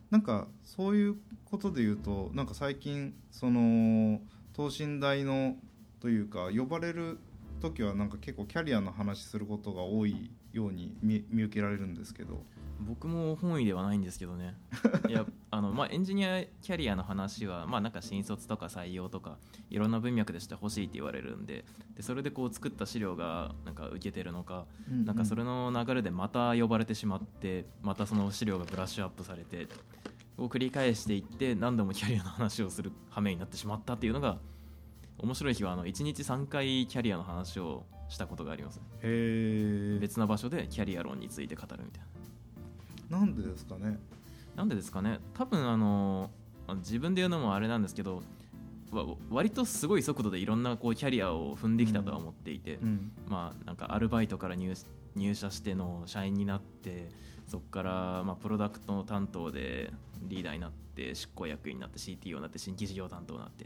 [0.10, 1.16] なんかそういう
[1.46, 4.20] ことで言うとなんか最近その
[4.54, 5.56] 等身大の
[6.00, 7.20] というか呼ばれる
[7.62, 12.44] 時はなんか結構キャリアの話することが多いように見見受けられるんですけど。
[12.80, 14.56] 僕も本意ではないんですけどね。
[15.08, 19.38] いやあの、まあ、エンジニアキャリアの話は、まあ、なんか新卒とか採用とか
[19.70, 29.68] いろんな文脈でしてほしいって言われるんででそれでこう作った資料がなんか受けてるのか、なんかそれの流れでまた呼ばれてしまってまたその資料がブラッシュアップされて
[30.38, 34.38] を繰り返していって何度もキャリアの話をする羽目になってしまったっていうのが
[35.20, 42.08] 面白い日はあの1日3回キャリアの話をしたことがありますへえ別な場所でキャリア論について語るみたいな
[43.10, 44.00] なんでですかね？
[44.56, 45.20] なんでですかね？
[45.34, 46.30] 多分あの
[46.78, 48.24] 自分で言うのもあれなんですけど
[48.92, 53.12] わ割とすごい速度でいろんなこうキャリアを踏んできたとは思っていて、うん。
[53.28, 54.74] まあなんかアルバイトから入
[55.16, 57.10] 入社しての社員になって
[57.48, 59.92] そこからまあプロダクト担当で
[60.24, 63.66] リーダーになって執行役員になって CTO になって新規事業担当になって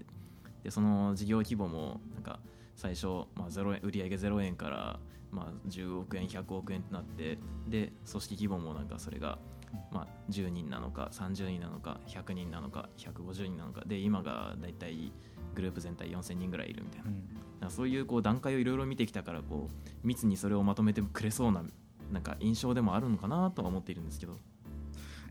[0.64, 2.40] でその事業規模もなんか
[2.76, 5.00] 最初、まあ、0円売上0円から、
[5.32, 9.40] まあ、10億円100億円ってなってで組織規模もなんかそれが、
[9.92, 15.12] まあ、10人なのか30人なのか100人なのか150人なのかで今がだいたい
[15.56, 17.12] グループ全体4000人ぐらいいるみたいな。
[17.66, 17.72] うん。
[17.72, 21.64] そういうこう段階をいろいろ見てきたからこう密にそれをまとめてくれそうな
[22.12, 24.38] なんか印象でもあるのかなとは思っているんですけど。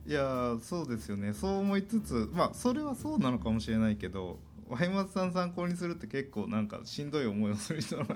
[0.07, 1.35] いやーそうですよね。
[1.35, 4.39] そう思いつつまあそれはそうなのかもしれないけど
[4.71, 8.07] ワイマツさん参考にするって結構なんかしんどい思いをする人な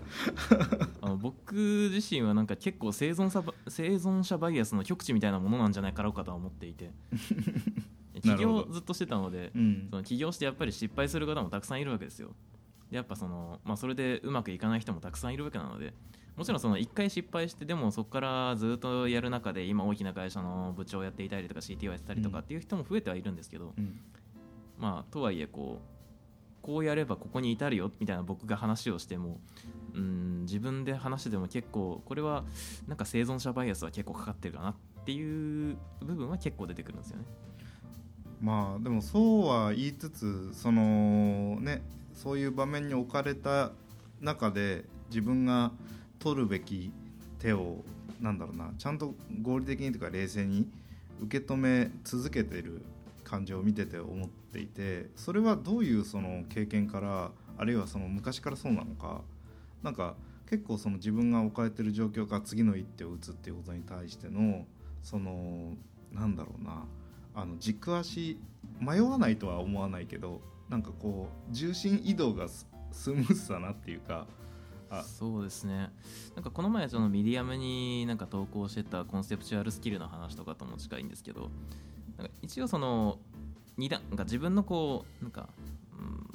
[1.01, 1.55] あの僕
[1.93, 6.93] 自身はなんか結構生存者ば生存者バイアスの極致みたいなものなんじゃないかろうかとは思っていて。
[8.23, 9.89] 起業ずっとしてたのでうん。
[9.91, 12.31] その起業してやっぱり失敗する方もたくさんいるわけですよ。
[12.91, 15.93] でやっぱその、まあ、それでうまくいかない人もたくさんいるわけなので
[16.37, 24.01] もちろんその1回失敗してでもそこからずっとやる中で今大きな会社の部長をやっていたりとか CTO やってたりとかっていう人も増えてはいるんですけど、うん。
[24.79, 25.94] まあとはいえこう
[26.65, 29.39] こうやればここに至るよみたいな僕が話をしても
[29.93, 32.43] うん自分で話してでも結構これは
[32.89, 34.75] なんか生存者バイアスは結構かかってるかなっ
[35.05, 37.25] ていう部分は結構出てくるんですよね。
[38.41, 41.83] まあでもそうは言いつつそのね
[42.15, 43.73] そういう場面に置かれた
[44.23, 45.71] 中で自分が
[46.19, 46.91] 取るべき
[47.41, 47.85] 手を
[48.23, 50.67] なんだろうなちゃんと合理的にというか冷静に
[51.21, 52.81] 受け止め続けてる
[53.23, 59.23] 感じを見てて思っていてそれはどういうその経験からあるいはその昔からそうなのか
[59.83, 60.15] なんか
[60.49, 64.65] 結構その自分が置かれてる状況から次の一手を打つっていうことに対しての
[65.03, 65.73] その
[66.13, 66.85] なんだろうな
[67.35, 68.39] あの軸足
[68.81, 74.27] 迷わないとは思わないけどなんかこう重心移動がススムーズだなっていうか
[75.03, 75.91] そうですね。
[76.37, 81.51] なんかこの前そのミディアムになんか投稿してたコンセプチュアルスキルの話とかとも近いんですけど
[82.17, 83.19] なんか一応その
[83.77, 85.49] 二段なんか自分のこうなんか、
[85.99, 86.27] うん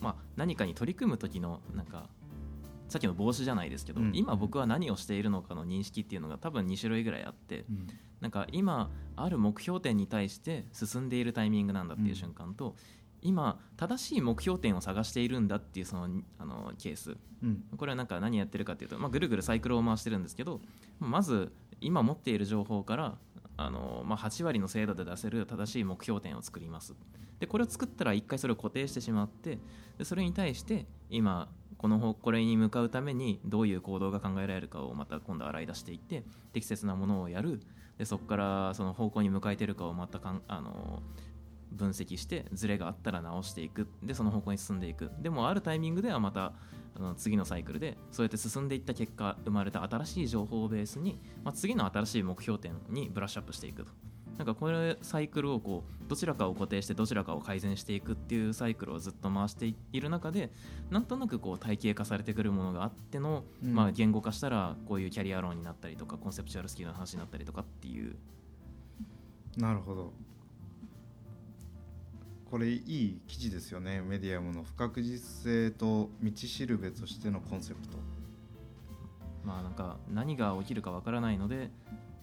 [0.00, 2.08] まあ、何かに取り組む時のなんか
[2.88, 4.12] さっきの帽子じゃないですけど、うん。
[4.14, 7.86] 今僕は何をしているのかの認識っていうのが多分2種類ぐらいあってうん。
[8.20, 12.76] なんか今ある目標点に対して進んでいるタイミングなんだっていう瞬間と、
[13.20, 17.16] 今正しい目標点を探しているんだっていうそのあのケース。
[17.42, 17.64] うん。
[17.76, 20.60] これはなんか何やってるかっていうと、まあ、ぐるぐるサイクルを回してるんですけど
[21.00, 23.18] まず今持っている情報から
[23.56, 26.94] あの、まあ、8割の精度で出せる正しい目標点を作ります。
[27.40, 29.58] でこれを作ったら1回それを固定してしまって
[29.98, 37.60] でそれに対して今この方これに向かうためにどういう行動が考えられるかをまた今度洗い出していって適切なものをやる。
[37.98, 41.02] でそこからその方向に向かえてるかをまたかんあの
[41.70, 43.88] 分析してズレがあったら直していく。
[44.02, 45.10] でその方向に進んでいく。
[45.20, 46.54] でもあるタイミングではまた
[46.96, 53.90] あの次のサイクルでそうやって進んでいった結果生まれた新しい情報をベースに、まあ、次の新しい目標点にブラッシュアップしていくと。
[54.36, 60.50] なんかこれサイクルをこうどちらかを固定してどちらかを改善していくっていうサイクルをずっと回している中で
[60.90, 63.74] なんとなくこう体系化されてくるものがあっての、うん。
[63.74, 68.16] まあ、言語化したらこういうキャリア論になったりとかコンセプチュアルスキルの話になったりとかっていう。
[69.56, 70.12] なるほど
[72.54, 74.00] これいい記事ですよね。
[74.00, 77.98] メディアムの不確実性と道しるべとしてのコンセプト。
[79.44, 81.72] まあなんか何が起きるかわからないので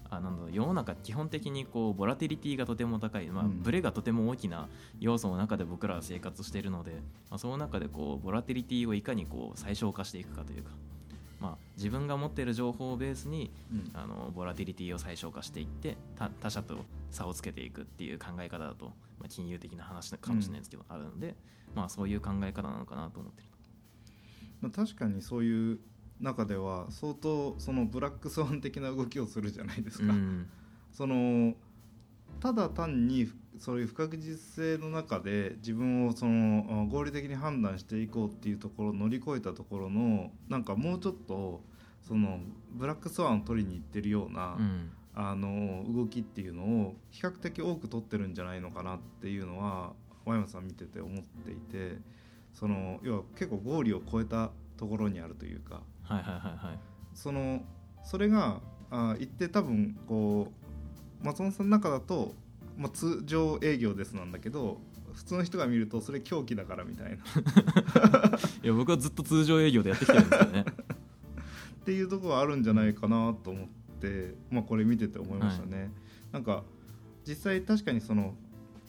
[0.09, 3.61] あなんだ世の中基本的にこうボラティリティがとても高い、まあ、うん。
[3.61, 4.69] ブレがとても大きな
[5.01, 6.93] 要素の中で僕らは生活しているので、
[7.29, 10.71] まあ、その中でこうボラティリティをいかにこう最小化していくかというか、
[11.41, 13.91] まあ、自分が持っている情報をベースにうん。
[13.93, 18.85] あのボラティリティを最小化していって他他者と差をつけていくっていう考え方だと、
[19.19, 21.35] まあ、金融的な話かもしれないですけど、あるので、
[21.75, 23.47] まあ、そういう考え方なのかなと思ってる。
[24.61, 25.79] まあ確かにそういう
[26.19, 30.47] 中では相当そのブラックスワン的な動きをするじゃないですか、うん。
[30.93, 31.55] その
[32.39, 33.29] ただ単に
[33.61, 41.61] そういう不確実性の中で自分をそのあ合理的に判断していこうっていうところを乗り越えたところのなんかもうちょっと
[42.01, 42.39] その
[42.71, 44.91] ブラックスワンを取りに行ってるような、うん。
[45.13, 49.91] あの動きっていうのを比較的多く取ってるんじゃないのかなっていうのは
[50.25, 51.97] 和山さん見てて思っていて
[52.53, 56.79] その要は結構合理を超えたところにあるというかはいはいはいはい。
[57.13, 57.61] その
[58.05, 60.47] それがあ一定多分こ
[61.21, 62.33] う松本さんの中だと、
[62.81, 64.81] まあ、通常営業ですなんだけど
[65.13, 67.17] 普通の人が見るとそれ狂気だからみたいな。
[68.63, 70.65] いや僕はずっと通常営業でやってきてるんですよね。
[71.81, 73.67] っていうところはあるんじゃないかなと思っ
[73.99, 75.91] て、まあ、これ見てて思いましたね。
[76.31, 76.63] なんか
[77.27, 78.35] 実際確かにその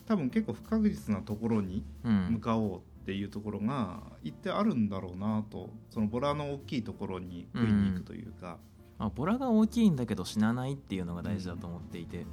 [0.07, 2.29] 多分結構不確実なところにうん。
[2.33, 8.59] 向かおうっていうところが一定あるんだろうなとそのボラの大きいところに食いに行くというか、
[8.97, 12.25] まあ、ボラが大きいんだけど死なないっていうのが大事だと思っていて、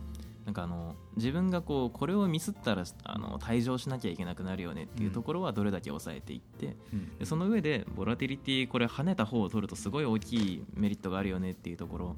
[0.45, 7.17] なんかあの自分がこうこれをミスったらあの退場しなきゃいけなくなるよねっていうところはどれだけ抑えていって、うん。
[7.17, 12.15] でその上でボラティリティこれ跳ねた方を取るとすごい大きいメリットがあるよねっていうところ。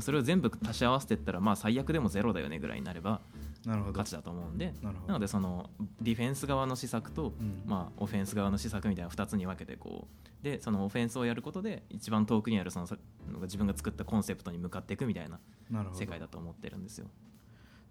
[0.00, 3.22] それを全部足し合わせていったらまあ最悪でもゼロだよねぐらいになれば
[3.66, 4.74] 勝ちだと思うんで。
[5.06, 7.62] なのでそのディフェンス側の施策と、うん。
[7.66, 10.26] まあ、オフェンス側の施策みたいな2つに分けてこう。
[10.42, 12.96] でそのオフェンスをやることで一番遠くにあるそのさ
[13.42, 15.40] 自分が作ったコンセプトに向かっていくみたいな
[15.92, 17.08] 世界だと思ってるんですよ。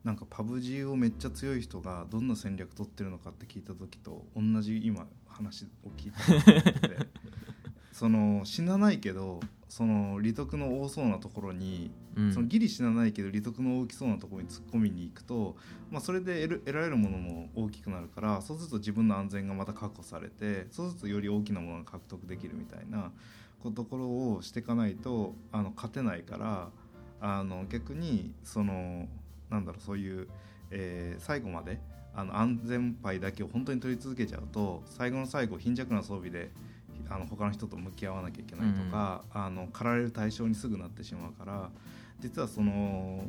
[0.05, 7.07] なんかパブ G をめっちゃ強い人がどんな戦略取ってるのかって聞いた時と同じ今話を聞いてて。
[7.91, 9.39] その死なないけど
[9.69, 12.33] その利得の多そうなところに、うん。
[12.33, 15.55] そのギリ死なないけど利得の大きそうなところに突っ込みに行くと、
[15.89, 23.11] まあ、それで得られるものも大きくなるからそうすると自分の安全がまた確保されてそうするとより大きなものが獲得できるみたいな
[23.63, 26.69] こところをしていかないとあの勝てないから
[27.21, 29.07] あの逆にその
[29.49, 30.27] なんだろうそういう、
[30.71, 31.79] えー最後まで
[32.15, 36.49] あの安全牌だけを本当に取り続けちゃうと最後の最後貧弱な装備で
[37.09, 41.69] あの他の人と向き合わなきゃいけないとか、あの狩られる対象にすぐなってしまうから
[42.21, 43.23] 実はその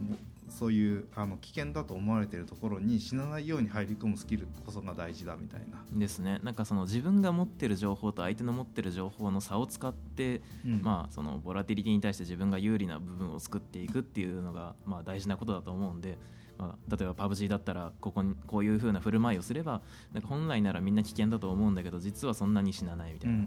[0.49, 5.85] そういうあの危険だと思われているところに死なないように入り込むスキルこそが大事だみたいな。
[5.93, 16.19] ですねなんかその自分が持ってる情報と相手の持ってる情報の差を使って、うんまあ、そのボラティリティに対して自分が有利な部分を作っていくっていうのが、まあ、大事なことだと思うんで、
[16.59, 19.83] まあ、例えば PUBG だったらここにこういう風な振る舞いをすれば
[20.13, 23.47] なんか本来ならみんな危険だと思うんだけど実はそんなに死なないみたいな。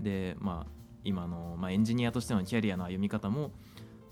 [0.00, 3.52] でまあ今の、まあ、エンジニアとしてのキャリアの歩み方も、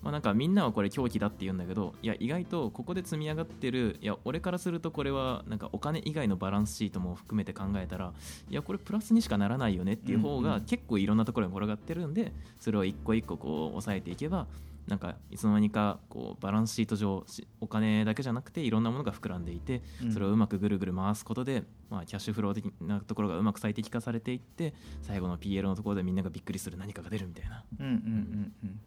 [0.03, 8.13] まあ、なんかみんなはこれ狂気だって言うんだけどいや意外とここで積み上がってるいや俺からするとこれはなんかお金以外のバランスシートも含めて考えたら
[8.51, 14.47] いやこれプラスにしかならないよねっていう方が結構いろんなところに転がってるんでそれを一個一個こう抑えていけば
[14.89, 20.13] なんかいつの間にかこうバランスシート上しお金だけじゃなくていろんなものが膨らんでいてうん。
[20.13, 27.59] それをうまくぐるぐる回すことで、まあ、キャッシュフロー的なところがうまく最適化されていって最後の PL のところでみんながびっくりする何かが出るみたいな。
[27.59, 28.81] っうんうんうんうん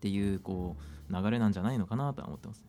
[0.00, 0.76] ていうこ
[1.10, 2.64] う流れなんじゃないのかなとは思ってます。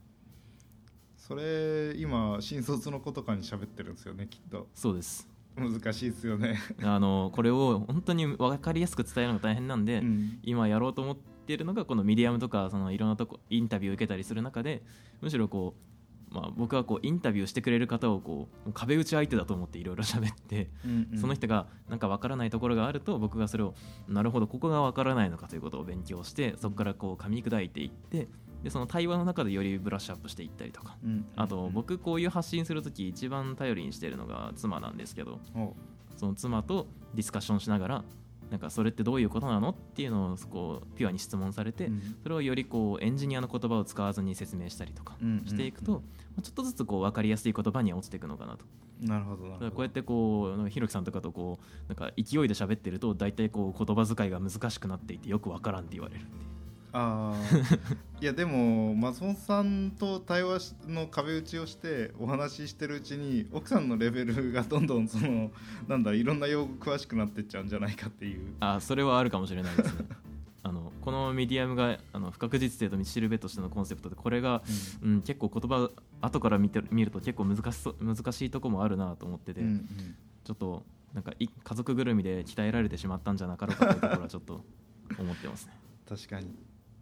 [1.18, 4.68] それ今新卒の子とかに喋ってるんですよねきっと。
[4.74, 5.28] そうです。
[5.56, 10.40] 難しいですよね、あのこれを本当に分かりやすく伝えるのが大変なんで、うん。
[10.44, 14.84] 今やろうと思ってるのがこのミディアムとかそのいろんなとこインタビューを受けたりする中で
[15.20, 15.97] むしろこう
[16.38, 21.20] まあ、僕はこうインタビューしてくれる方をこう壁打ち相手だと思っていろいろ喋って、うんうん。
[21.20, 23.74] その人がなんかわからないところがあると僕がそれを
[24.08, 28.28] なるほどここがわからないのかということを勉強してそこからこう噛み砕いていって
[28.64, 30.96] でその対話の中でよりブラッシュアップしていったりとか。
[31.04, 35.76] うんうんあと僕こういう発信する時一番頼りにしてるのが妻なんですけどお
[36.16, 38.04] その妻とディスカッションしながら
[38.50, 42.02] なんかそれってどういうことなのっていうのをこうピュアに質問されて、うん。
[42.24, 45.46] それをよりこうエンジニアの言葉を使わずに説明したりとかうんうんうん。
[45.46, 46.02] していくと、まあ
[46.42, 48.66] ちょっとずつこう分かりやすい言葉には落ちていくのかなと。
[49.02, 49.72] なるほどなるほど。
[49.72, 56.32] こうやってこうひろきさんとかとこうなんか勢いで喋ってると大体こう言葉遣いが難しくなっていてよく分からんって言われるって
[56.94, 57.98] あー。
[58.22, 65.52] いやでも松本さんと対話しの壁打ちをしてお話ししてるうちに奥さんのレベルがどんどんその
[65.88, 68.56] なんだいろんな用語詳しくなってっちゃうんじゃないかっていう。
[68.60, 70.06] あそれはあるかもしれないですね
[70.68, 74.62] あのこのメディアムがあの不確実性と道しるべとしてのコンセプトでこれが、
[75.02, 75.90] うん、結構言葉
[76.20, 80.16] 後から見て見ると結構難しそう難しいとこもあるなと思ってて、うんうん。
[80.44, 84.66] ちょっとなんかい家族ぐるみで鍛えられてしまったんじゃなかろうかというところはちょっと
[85.18, 85.74] 思ってますね。
[86.08, 86.48] 確かに。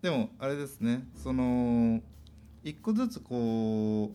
[0.01, 2.01] でもあれですねその
[2.63, 4.11] 一個ずつこ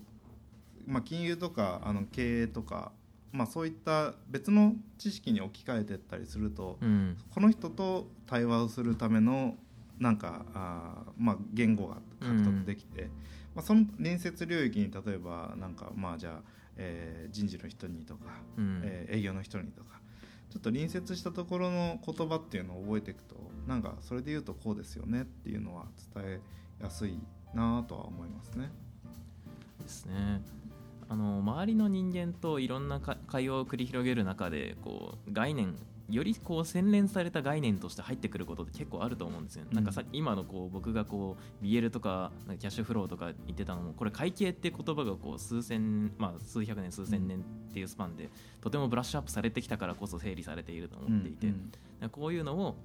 [0.87, 2.93] う、まあ、金融とかあの経営とか、
[3.33, 7.17] まあ、そういった別の知識に置き換えていったりすると、うん。
[7.31, 9.57] この人と対話をするための
[9.99, 13.11] なんかあー、まあ、言語が獲得できて、
[13.55, 16.43] まあ、その隣接領域に例えばなんかまあじゃあ、
[16.77, 18.21] えー人事の人にとか、
[18.57, 20.01] うんえー営業の人にとか
[20.49, 26.41] ちょっと隣接したところの言葉っていうのを覚えていくとなんかそれで言うとこうですよねっていうのは伝え
[26.83, 27.19] やすい
[27.55, 28.71] なとは思いますね。
[29.81, 30.43] ですね。
[31.09, 35.75] あの周りの人間といろんなか会話を繰り広げる中でこう概念
[36.11, 39.75] よりこう洗練された概念として入ってくることって結構あると思うんですよ、うん。
[39.75, 48.29] なんかさ今のこう僕がこう BL とかキャッシュフローとか言ってたのもこれ会計って言葉がこう数千、まあ、数百年数千年っていうスパンで
[48.61, 51.73] とてもブラッシュアップされてきたからこそ整理されていると思っていて、うん
[52.09, 52.77] こういうのを、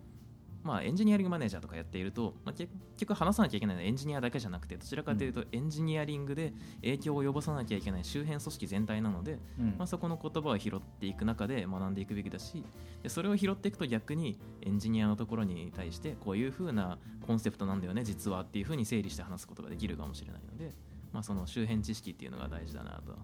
[0.66, 9.76] まあ、エンジニアリングマネージャーとかやっていると、まあ、結局話さなきゃいけないのはエンジニアだけじゃなくてどちらかというとエンジニアリングで影響を及ぼさなきゃいけない周辺組織全体なので、うん。
[9.78, 12.63] まあ、そこの言葉を拾っていく中で学んでいくべきだし
[13.03, 16.97] でそれを拾っていくと逆にエンジニアのところに対してこういうふうな
[17.28, 20.74] コンセプトなんだよね実はっていうふうに整理して話すことができるかもしれないので、
[21.13, 23.16] まあ、その周辺知識っていうのが大事だなと。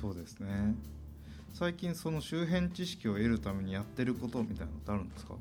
[0.00, 0.74] そうですね。
[1.52, 5.34] 最近その周辺知識を得るためにやってることみたいなのってあるんですか？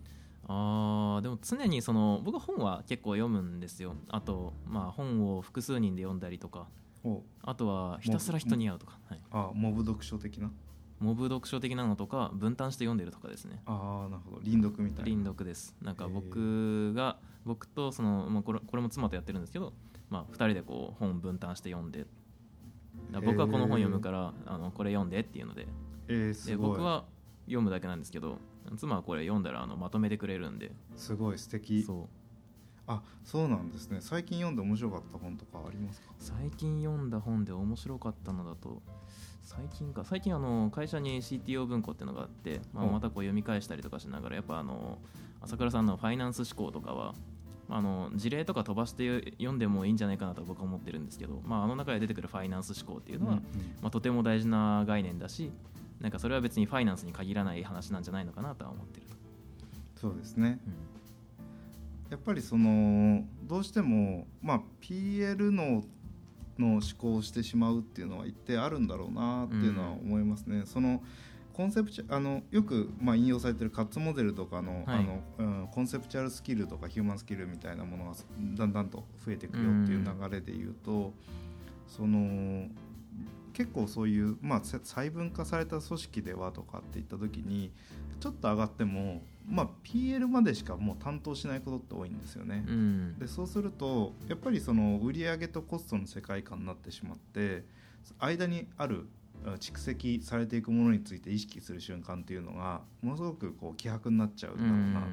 [0.47, 3.95] あーでも常にその僕は本は結構読むんですよ。
[4.09, 6.67] あと、まあ、本を複数人で読んだりとか。
[7.03, 7.23] お。
[7.41, 10.51] あとはひたすら人に会うとか、はい、あモブ読書的な？
[10.99, 13.61] モブ読書的なのとか分担して読んでるとかですね。
[13.65, 14.41] ああなるほど。
[14.43, 15.11] 輪読みたいな。
[15.11, 15.75] 輪読です。
[15.81, 19.73] なんか僕が僕とその、まあ、これこれも妻とやってるんですけど、
[20.09, 22.05] まあ、2人でこう本分担して読んで。
[23.25, 25.67] 僕はこの本読むからあのこれ読んでっていうので。
[26.07, 26.57] えー、すごい。
[26.57, 27.05] で僕は
[27.45, 28.37] 読むだけなんですけど
[28.77, 30.71] 妻はこれ読んだらあのまとめてくれるんで。
[30.95, 31.83] すごい素敵。
[31.83, 32.07] そう。
[32.85, 33.99] あそうなんですね。
[34.01, 36.13] 最近読んで面白かった本とかありますか？
[36.19, 38.81] 最近読んだ本で面白かったのだと
[39.41, 40.03] 最近か。
[40.03, 42.91] 最近あの会社に CTO 文庫っていうのがあって、まあ、うん。
[42.91, 44.97] またこう読み返したりとかしながらやっぱあの
[45.41, 47.15] 朝倉さんのファイナンス思考とかは
[47.69, 53.43] あの事例とか飛ばして読んでもいいんじゃないかなと僕は思ってるんですけど、まあ、あの中で出てくるファイナンス思考っていうのは、うんうん。
[53.81, 55.51] まあ、とても大事な概念だし
[56.03, 60.59] なんかそれは別にファイナンスに限らない話なんじゃないのかなとは思ってると、そうですね。
[60.67, 60.73] うん。
[62.11, 65.83] やっぱりそのどうしても、まあ、PL の
[66.59, 70.63] の思考をしてしまうっていうのは一定あるんだろうなっていうのは思いますね。
[70.65, 71.01] その
[71.53, 74.99] コンセプチュあのよくまあ引用されてるカッツモデルとかの,、はい。
[74.99, 78.15] あのうん、コンセプチュアルスキルとかヒューマンスキルみたいなものが
[78.55, 81.13] だんだんと増えていくよっていう流れで言うと、
[81.87, 82.67] その
[83.53, 87.71] 結構そういう、まあ、せ細分化された組織ではとかって言った時に
[88.19, 92.65] ちょっと上がっても、まあ、PL までしかもう担当しないことって多いんですよね。
[92.67, 93.19] うん。
[93.19, 97.63] でそうするとやっぱりその売上とコストの世界観になってしまって
[98.19, 99.07] 間にある
[99.45, 105.07] あ蓄積されていくものについて意識する瞬間っていうのがものすごくこう希薄になっちゃうんだろうな、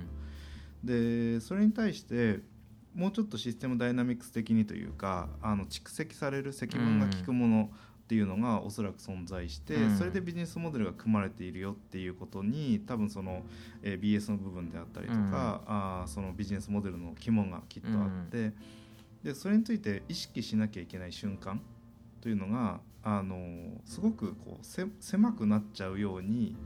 [0.84, 2.41] でそれに対して
[2.95, 7.70] もうちょっとシステムダイナミクス的にというかあの蓄積される積分が効くもの
[8.11, 9.96] っていうのがおそらく存在して、うん。
[9.96, 13.44] それでビジネスモデルが組まれているよっていうことに多分その、
[13.84, 18.52] えー BS の部分であったりとか、あーそのビジネスモデルの肝がきっとあって、
[19.22, 21.61] でそれについて意識しなきゃいけない瞬間
[22.20, 26.56] というのがあのすごくこうせ狭くなっちゃうように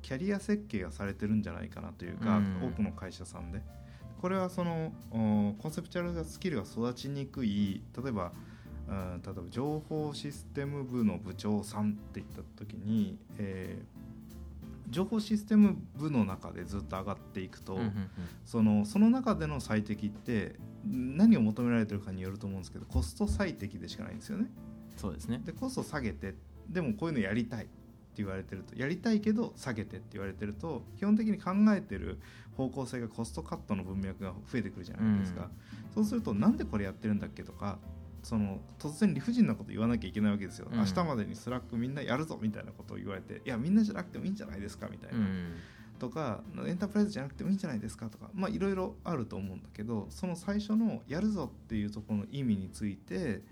[0.00, 2.68] キャリア設計がされてるんじゃないかなというか、うん。
[2.68, 3.60] 多くの会社さんで。
[4.20, 8.32] これはそのおコンセプチュアルスキルが育ちにくい例えば
[8.88, 14.04] うん、例えば情報システム部の部長さんって言った時に、えー
[14.90, 18.10] 情報システム部の中でずっと上がっていくと、うんうんうん。
[18.44, 20.56] そのその中での最適って
[20.86, 24.50] 何を求められてるかによると思うんですけどコスト最適でしかないんですよね。
[24.96, 25.40] そうですね。
[25.44, 26.34] でコスト下げて
[26.68, 27.72] でもこういうのやりたいって
[28.18, 32.20] 言われてるとやりたいけど下げてって言われてると基本的に考えてる
[32.56, 35.50] 方向性がコストカットの文脈が増えてくるじゃないですか、
[35.92, 37.78] そうするとなんでこれやってるんだっけとか
[38.24, 40.78] その突然理不尽なこと言わなきゃいけないわけですよ、うん。
[40.78, 45.52] 明日までに Slack みんなやるぞみたいなことを言われていやみんなじゃなくてもいいんじゃないですかみたいな、うん。
[45.98, 53.42] とかエンタープライズじゃなくてもいいんじゃないですかとかまあいろいろあると思うんだけどその最初のやるぞっていうところの意味について、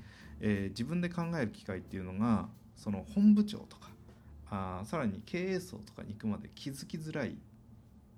[0.41, 3.91] えー自分で考える機会っていうのがその本部長とか
[4.51, 7.37] あーさらに経営層とかに行くまで気づきづらい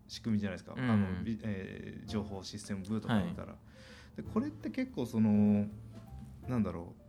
[0.09, 0.91] 仕組みじゃないですか、うん。
[0.91, 3.55] あのびえー情報システム部とか見たら。
[4.17, 5.67] でこれって結構その
[6.49, 7.05] なんだろう。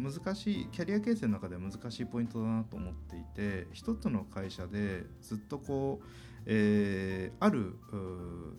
[0.00, 6.06] 難しいキャリア形成の中では難しいポイントだなと思っていて一つの会社でずっとこう、
[6.46, 7.74] えーある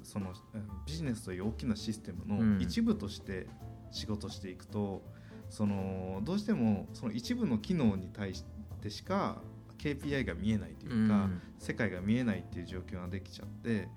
[0.03, 2.57] そのえービジネスという大きなシステムうん。
[2.57, 3.47] の一部として
[3.91, 5.01] 仕事していくと、
[5.49, 8.43] そのどうしてもその一部の機能に対し
[8.81, 9.41] てしか
[9.77, 11.41] KPI が見えないというか、うん。
[11.57, 13.87] 世界が見えないっていう状況ができちゃって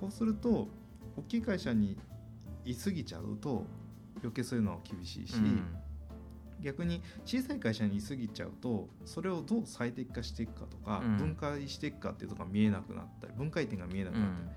[0.00, 0.68] こうすると
[1.18, 1.98] 大きい会社に
[2.64, 3.66] いすぎちゃうと
[4.22, 5.62] 余計そういうのは厳しいし、うん。
[6.60, 11.16] 逆に小さい会社にいすぎちゃうとそれをどう最適化していくかとか、うん。
[11.16, 14.48] 分解していくかっていうとが見えなくなったり分解点が見えなくなったり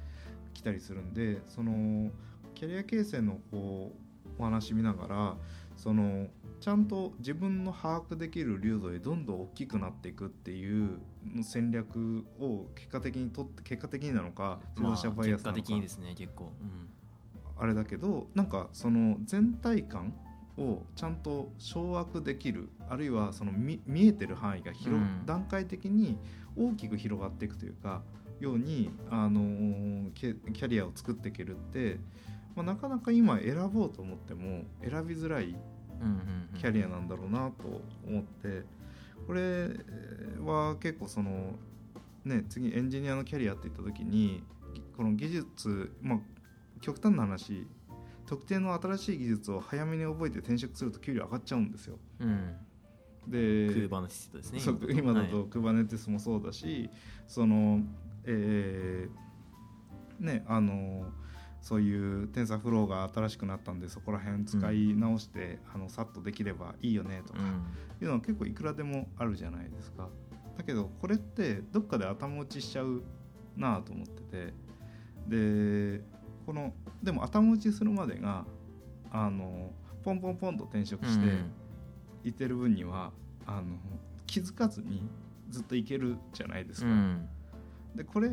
[0.54, 2.12] きたりするんで、その
[2.54, 5.38] キャリア形成のこうお話見ながら
[5.76, 6.28] その
[6.60, 11.00] ちゃんと自分の把握できる流度へどんどん大きくなっていくっていう
[11.42, 16.54] 戦略を結果的にとって結果的になのか自動車バイアスなのか、まあ結果的にですね結構、
[17.64, 20.14] あれだけどなんかその全体感
[20.58, 25.26] をちゃんと掌握できるあるいはその見見えてる範囲が広、うん。
[25.26, 26.18] 段階的に
[26.58, 28.02] 大きく広がっていくというか
[28.42, 32.00] ように、あのーキャリアを作っていけるって、
[32.54, 35.56] まあ、なかなか今選ぼうと思っても選びづらい
[36.60, 38.64] キャリアなんだろうなと思って
[39.26, 39.70] これ
[40.44, 41.56] は結構その
[42.26, 44.44] ね次エンジニアのキャリアって言った時に
[44.98, 46.20] この技術まあ
[46.84, 47.66] 極端な話
[48.26, 51.98] 特定の新しい技術を早めに覚えて転職すると給料上がっちゃうんですよ。
[52.20, 52.56] うん。
[53.28, 53.38] で
[53.74, 54.60] クーバーのシストですね。
[54.92, 55.46] 今だとはい。
[55.48, 56.90] Kubernetes もそうだし、
[57.28, 57.82] その
[58.26, 61.06] えーねあの
[61.62, 67.48] そういう TensorFlow が新しくなったんでそこら辺使い直して、あのさっとできればいいよねとか、うん。
[67.48, 67.52] い
[68.04, 70.10] うのは結構いくらでもあるじゃないですか。
[70.58, 73.04] だけどこれってどっかで頭打ちしちゃう
[73.56, 74.54] なと思ってて。
[75.28, 76.02] で
[76.46, 78.46] このでも頭打ちするまでが
[79.12, 79.72] あの
[80.04, 81.26] ポンポンポンと転職して
[82.24, 83.12] いってる分には、
[83.46, 83.78] あの
[84.26, 85.08] 気づかずに
[85.50, 87.30] ずっといけるじゃないですか、うん。
[87.96, 88.32] でこれっ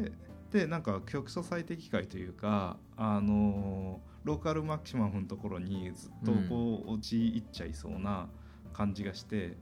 [0.50, 8.28] てなんか局所最適解というかあのローカルマキシマムのところにずっとこう陥っちゃいそうな
[8.72, 9.56] 感じがして、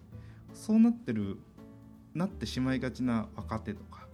[0.53, 1.38] そうなってる
[2.14, 4.07] なってしまいがちな若手とか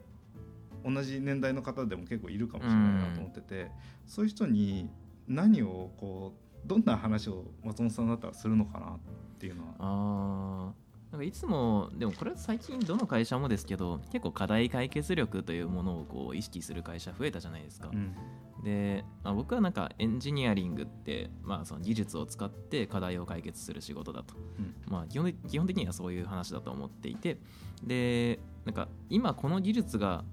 [0.85, 3.71] 同じ年代の方でも結構いるかもしれないなと思ってて、
[4.07, 4.91] そういう人に
[5.27, 8.99] 何をこうどんな話を松本さんだったらするのかなっ
[9.39, 9.75] ていうのは。
[9.79, 10.85] あー。
[11.15, 18.17] なんかいつもでもこれは最近どの会社もですけど結構課題解決力というものをこう意識する会社増えたじゃないですか、うん。
[18.65, 24.75] で、まあ、僕はなんかエンジニアリングって、まあ、その技術を使って課題を解決する仕事だと、うん。
[24.89, 27.39] まあ、基本的基本的にはそういう話だと思っていて。
[27.85, 30.25] でなんか今この技術が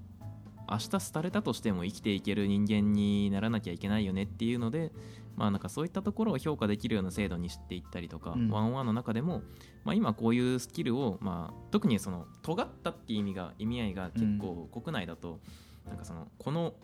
[0.70, 4.92] 明日廃れたとしても生きていける人間にならなきゃいけないよねっていうので、
[5.36, 8.50] まあ、なんかそういったところを評価できるような制度にしていったりとか、うん。
[8.50, 9.42] ワンオンワンの中でも、
[9.84, 15.40] まあ、今こういうスキルを、まあ、特にその尖ったっていう意味が意味合いが結構国内だと、
[15.86, 16.74] なんかそのこの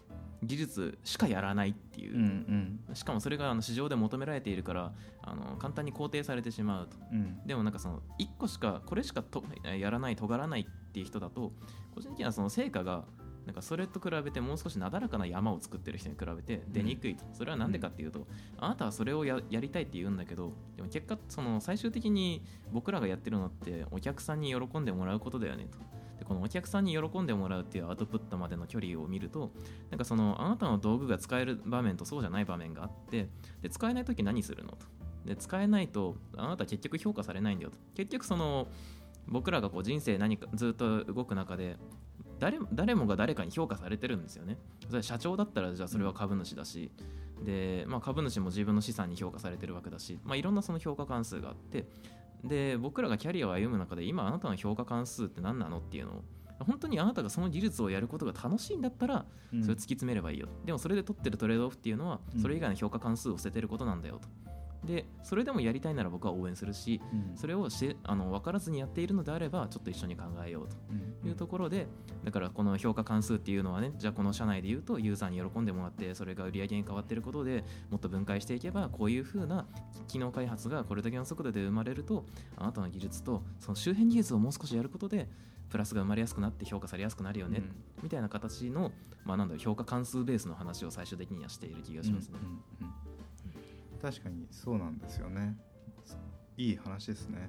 [0.43, 2.95] 技術しかやらないっていう、うんうん。
[2.95, 6.97] しかもそれがあの市場で求められているからあの簡単に肯定されてしまうと。
[7.12, 7.41] うん。
[7.47, 9.45] でもなんかその1個しかこれしかと
[9.79, 11.53] やらない尖らないっていう人だと
[11.95, 13.05] 個人的にはその成果が
[13.49, 18.27] なんかそれと比べてもう少しなだらかな山を作ってる人に比べて出にくいと、それは何でかっていうと、
[18.59, 25.79] あなたはそれをややりたいって言うんだけどでも結果その最終的に僕らがやってるのってお客さんに喜んでもらうことだよねと。
[26.19, 29.51] でこのお客さんに喜んでもらうっていうアウトプットまでの距離を見ると
[29.89, 33.31] なんかそのあなたの道具が使える場面とそうじゃない場面があって
[33.63, 34.87] で使えない時何するのと。
[35.25, 37.79] で使えないとあなた結局評価されないんだよと。
[37.95, 38.69] 結局その
[39.27, 41.77] 僕らがこう人生何かずっと動く中で
[42.39, 44.59] 誰誰もが誰かに評価されてるんですよね。
[44.89, 46.91] それ社長だったらじゃあそれは株主だし、
[47.45, 51.86] で、まあ、株主も自分の資産に評価されてるわけだし、まあ、いろんなその評価関数があって。
[52.45, 56.22] で僕らがキャリアを歩む中で今あなたの評価関数って何なのっていうのを
[56.61, 59.62] 本当にあなたがその技術をやることが楽しいんだったらうん。
[59.62, 62.41] それを突き詰めればいいよ、でもそれで取ってるトレードオフっていうのはうん。
[62.41, 64.28] それ以外の評価関数を捨ててることなんだよと
[64.85, 67.37] でそれでもやりたいなら僕は応援するしうん。
[67.37, 70.76] それをしあの分からずにやっているのであればちょっと一緒に考えようと。
[70.91, 71.29] うん。
[71.29, 71.87] いうところで
[72.24, 79.66] だからこの評価関数っていうのはねじゃあこの社内で言うとユーザーに喜んでもらってそれが売り上げに変わっていることでもっと分解していけばこういう風な
[80.07, 82.24] 機能開発がこれだけの速度で生まれると
[82.57, 85.29] あなたの技術とその周辺技術をもう少しやることで
[85.68, 87.62] プラスが生まれやすくなって評価されやすくなるよね、
[88.03, 88.91] みたいな形の、
[89.24, 92.39] まあ、なんだろう評価関数ベースの話を最終的にはしている気がしますね。
[92.43, 93.08] うんうんうん
[94.01, 95.57] 確かにそうなんですよね。
[96.57, 97.49] いい話ですね。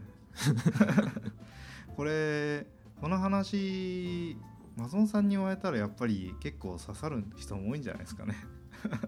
[1.96, 2.68] これ
[3.00, 4.38] この話
[4.78, 8.36] 松本さんに言われたらやっぱり結構刺さる人も多いんじゃないですかね。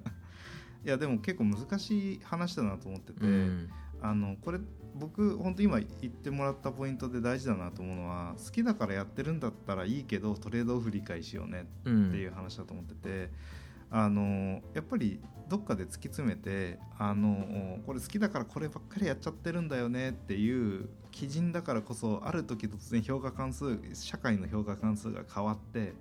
[0.83, 3.69] いやでも結構難しい話だなと思ってて、うん。
[4.01, 4.59] あのこれ
[4.95, 13.31] 僕本当今言ってもらったポイントで大事だなと思うのは好きだからやってるんだったらいいけどトレードオフ理解しようねうんっていう話だと思ってて、
[13.89, 15.21] あのやっぱり
[15.51, 25.91] どっかで突き詰めてあのこれ好きだからこればっかりやっちゃってるんだよねっていう基準だからこそある時突然評価関数社会の評価関数が変わって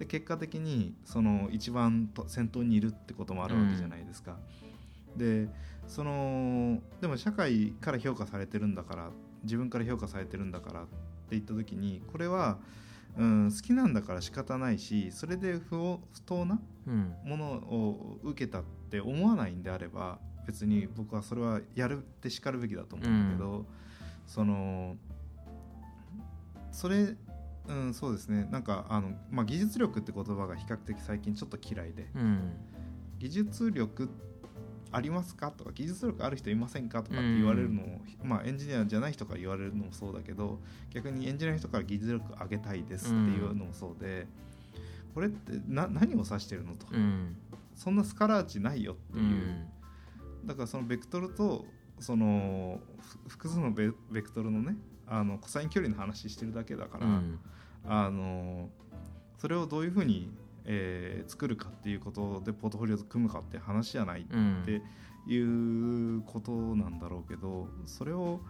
[0.00, 4.38] で結果的にその一番と先頭にいるってこともあるわけじゃないですか。
[5.16, 5.48] で
[5.86, 9.10] そのでも社会から評価されてるんだから
[9.44, 10.90] 自分から評価されてるんだからって
[11.30, 12.58] 言った時にこれは、
[13.16, 23.66] うん、好きなんだから仕方ないしそれで不不当なうんものを受けたって思わないんであれば別に僕はそれはやるってしかるべきだと思うんだけど、
[24.26, 24.96] その
[26.72, 27.14] それ
[27.68, 28.48] うんそうですね。
[28.50, 32.52] なんかあの、まあ、技術力って言葉が比較的最近ちょっと嫌いでうん。
[33.18, 34.08] 技術力
[34.92, 40.58] ありますかとか技術力ある人いませんかとかって言われるのも、まあエンジニアじゃない人から言われるのもそうだけど
[40.92, 44.26] 逆にエンジニアの人から技術力上げたいですっていうのもそうで、
[45.14, 47.36] これってな何を指してるのと、うん
[47.80, 49.66] そんなスカラー値ないよってういう、ん。
[50.44, 51.64] だからそのベクトルと
[51.98, 52.78] その
[53.26, 54.76] ふ複数のベベクトルのね
[55.06, 57.38] あのコサイン距離の話してるだけだから、うん。
[57.86, 58.68] あの
[59.38, 60.30] それをどういうふうに、
[60.66, 64.60] えー作るかっていうことでポートフォリオを組むかって話じゃないうん。
[64.60, 64.82] って
[65.26, 68.40] いうことなんだろうけどそれを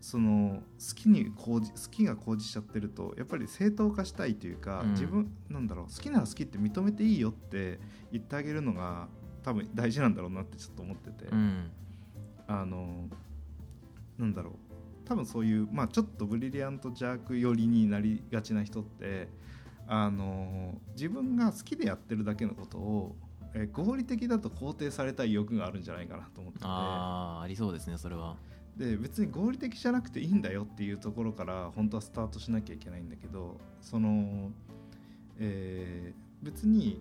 [0.00, 4.90] その好きに講じ好きが講じちゃってるとやっぱり正当化したいというか、うん。
[4.92, 7.80] 自分なんだろう好きなら好きって認めていいよって
[8.12, 9.08] 言ってあげるのが
[9.42, 11.70] 多分大事なんだろうなってちょっと思ってて、うん。
[12.46, 13.08] あの
[14.18, 14.54] なんだろう。
[15.04, 19.28] 多分そういう、まあ、ちょっとブリリアントジャーク寄りになりがちな人って
[19.86, 23.16] あの自分が好きでやってるだけのことを、
[23.54, 26.64] えー合理的だと肯定されたい欲があるんじゃないかなと思ってて。
[26.66, 28.36] ああありそうですねそれは
[28.78, 34.50] で別に合理的じゃなくていいんだよっていうところから本当はスタートしなきゃいけないんだけどその、
[35.38, 37.00] えー別に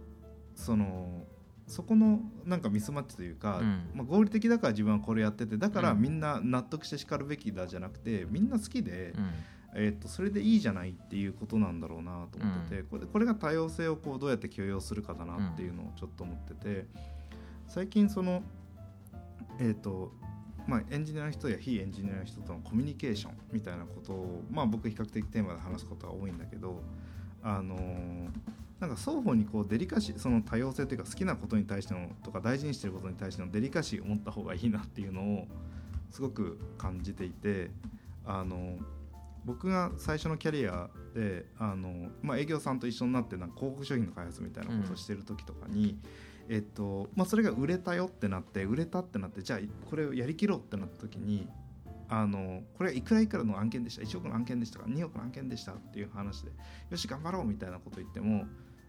[0.56, 1.24] その
[1.68, 3.90] そこのなんかミスマッチというか、うん。
[3.94, 6.02] まあ、合理的だから自分はこれやっててだからうん。
[6.02, 9.30] みんな納得してしかるべきだじゃなくてみんな好きで、うん。
[9.76, 16.86] えー、とそれでいいじゃないっていうことなんだろうなと思ってて、これこれが多様性をこうどうやって許容するかだなっていうのをちょっと思ってて
[17.68, 18.44] 最近その
[19.60, 20.14] えっ、と
[20.68, 26.82] まあ、エンジニアの人や非エンジニアの人とのコミュニケーションみたいなことを、まあ、僕比較的テーマで話すことが多いんだけど、
[27.42, 28.30] あのー
[28.80, 35.48] なんか双方にこうデリカシーその多様性というか好きなことに対してのとか大事にしてることに対してのデリカシーを持った方がいいなっていうのを
[36.12, 37.72] すごく感じていて
[38.26, 38.78] あの
[39.46, 45.98] 僕が最初のキャリアであの、まあ、営業さんと一緒になってなんか広告商品の開発みたいなことをしてる時とかに、
[46.50, 51.48] えっとまあ、それが売れたよってなって売れたってなってじゃあこれをやりきろうってなった時に
[52.10, 56.52] あのこれはいくらいくらの案件でした1億の案件でしたか2億の案件でしたっていう話で
[56.90, 58.46] よし頑張ろうみたいなこと言っても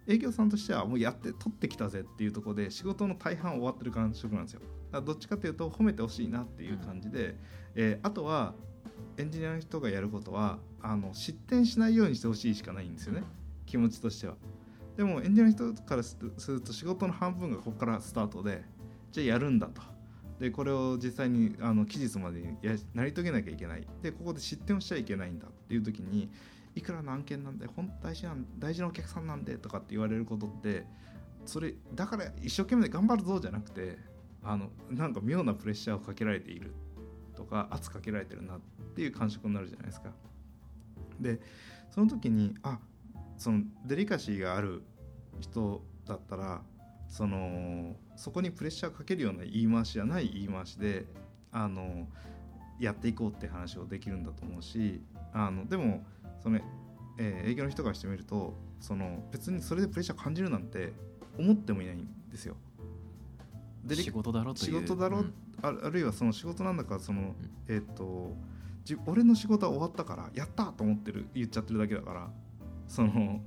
[0.06, 4.60] 営業さんとしてはもうやって取ってきたぜっていうところで仕事の大半終わってる感触なんですよ。
[4.60, 7.36] だからどっちかというと褒めてほしいなっていう感じで、
[7.74, 8.54] えーあとは
[9.18, 13.22] エンジニアの人がやることはあの失点しないようにしてほしいしかないんですよね。
[13.66, 14.36] 気持ちとしては
[14.98, 16.18] でもエンジニアの人からす
[16.48, 18.64] ると仕事の半分がここからスタートで
[19.12, 19.80] じゃあやるんだと。
[20.40, 23.86] でこれを実際にあの期日までにや成り遂げなきゃいけない。
[24.02, 26.28] でここで失点をしちゃいけないんだっていう時に
[26.74, 30.84] いくらの案件なんで本当大事な大事なお客さんなんでとかって言われることって
[31.46, 33.98] それだから一生懸命頑張るぞじゃなくて
[34.42, 36.74] あのなんか妙なプレッシャーをかけられている。
[37.36, 38.60] とか圧かけられてるなっ
[38.96, 40.10] ていう感触になるじゃないですか。
[41.20, 41.40] で
[41.88, 42.80] その時にあ
[43.38, 44.82] そのデリカシーがある
[45.40, 46.62] 人だったら
[47.08, 51.06] そのそこにプレッシャーかけるような言い回しじゃない言い回しで
[51.52, 52.06] あの
[52.78, 55.00] やっていこうって話をできるんだと思うし
[55.32, 56.04] あのでも
[56.42, 56.58] その、
[57.18, 60.92] えー営業の人からしてみるとその別にそれでプレッシャー感じるなんて
[61.38, 62.56] 思ってもいないんですよ。
[63.90, 65.34] 仕事だろと仕事だろうん。
[65.62, 67.34] ああるいはその仕事なんだからその、
[67.68, 68.36] えっ、と
[68.84, 72.30] じ俺の仕事は終わったからやったと思ってる言っちゃってるだけだから
[72.88, 73.40] その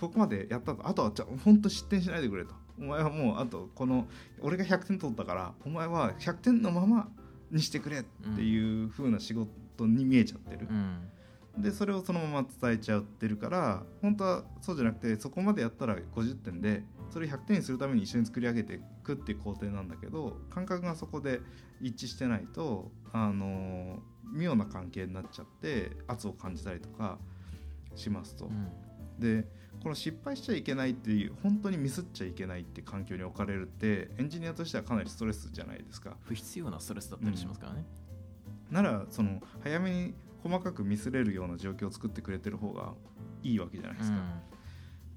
[0.00, 0.86] ここまでやったと。
[0.86, 2.54] あとはじゃ本当失点しないでくれと。
[2.78, 4.08] お前はもうあとこの
[4.40, 7.08] 俺が100点取ったからお前は100点のまま
[7.50, 11.08] にしてくれっていう風な仕事に見えちゃってる、うん。
[11.58, 21.40] でそれをそのまま伝えちゃってるから本当はそうじゃなくてそこまでやったら50点でそれ100点にするために一緒に作り上げていくっていう工程なんだけど感覚がそこで
[21.80, 23.98] 一致してないとあの
[24.32, 27.18] 妙な関係になっちゃって圧を感じたりとか
[27.94, 28.46] しますと。
[28.46, 28.68] うん
[29.18, 29.46] で
[29.82, 36.16] この失敗しちゃいけないっていう本当にミスっちゃいけないって環境に置かれるってエンジニアとしてはかなりストレスじゃないですか。
[36.22, 37.84] 不必要なストレスだったりしますからね、
[38.70, 42.94] ならその早めに細かくミスれるような状況を作ってくれてる方が
[43.42, 44.18] いいわけじゃないですか。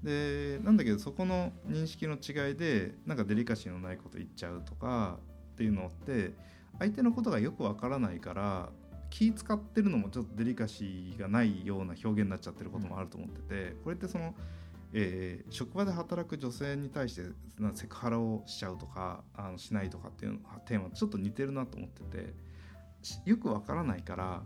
[0.02, 5.18] でなんだけどそこの認識の違いでなんかデリカシーのないこと言っちゃうとか
[5.52, 6.34] っていうのって
[6.78, 8.70] 相手のことがよくわからないから
[9.16, 14.34] 気使ってるのもちょっとデリカシーがないような表現になっちゃってることもあると思ってて、これってその、
[14.92, 17.22] えー職場で働く女性に対して
[17.58, 22.34] なセクハラをしちゃうとかあのしないとかっていうのテーマとちょっと似てるなと思ってて
[23.00, 24.42] しよくわからないから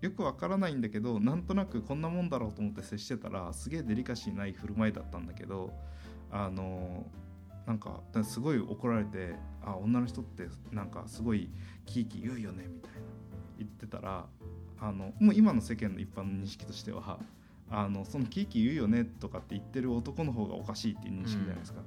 [0.00, 5.72] よくわからないんだけどなんとなくこんなもんだろうと思って接してたらすげえデリカシーない振る舞いだったんだけど
[6.32, 7.06] あの
[7.66, 11.50] なんかすごい怒られてあ女の人ってなんかすごい
[11.86, 12.99] キーキー言うよねみたいな
[13.60, 14.26] 言ってたら
[14.80, 17.18] あのもう今の世間の一般の認識としては
[17.70, 21.80] あのそのキーキー言うよねとかって言ってる男の方がおかしいっていう認識じゃないですか。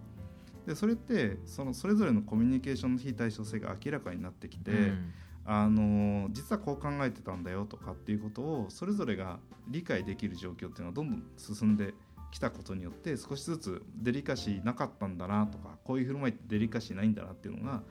[0.66, 5.14] でそれってそのそれぞれのコミュニケーションの非対称性が明らかになってきて、うん
[5.46, 11.94] あの実はこう考えてたんだよとかっていうことをそれぞれが理解できる状況っていうのはどんどん進んで
[12.32, 17.82] きたことによって少しずつデリカシーなかったんだなとかこういう振る舞いってデリカシーないんだなっていうのが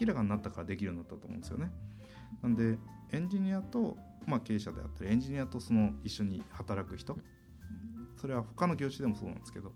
[0.00, 1.70] 明らかになったからできるようになったと思うんですよね。
[2.42, 2.78] なんで
[3.12, 7.16] エンジニアと、まあ、経営者であったりエンジニアとその一緒に働く人
[8.20, 9.72] それは他の業種でもそうなんですけど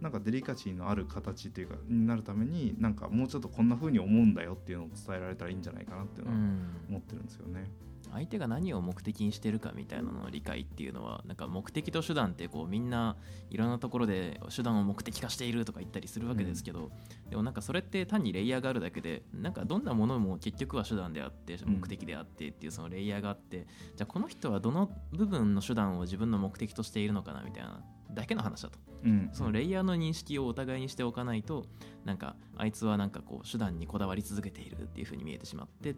[0.00, 7.70] なんかデリカシーのある形っていうかになるためになんかもうちょっとこんな風に思うんだよっていうのを伝えられたらいいんじゃないかなっていうのはうん思ってるんですよね。
[8.12, 13.16] 相手が何を目的にしてるかみたいなのの理解っていうのはなんか目的と手段ってこうみんな
[13.50, 16.90] いろんなところで手段を目的化しているとか言ったりするわけですけど、
[17.28, 27.80] でもなんかそれって単にレイヤーがあるだけでなんかどんなものも結局は手段であってうん目的であってっていうそのレイヤーがあって、じゃあこの人はどの部分の手段を自分の目的としているのかなみたいな
[28.14, 28.78] だけの話だと。
[29.04, 31.64] うん、そのレイヤーの認識をお互いにしておかないと
[32.04, 35.94] なんかあいつはなんかこう手段にこだわり続けているっていう風に見えてしまって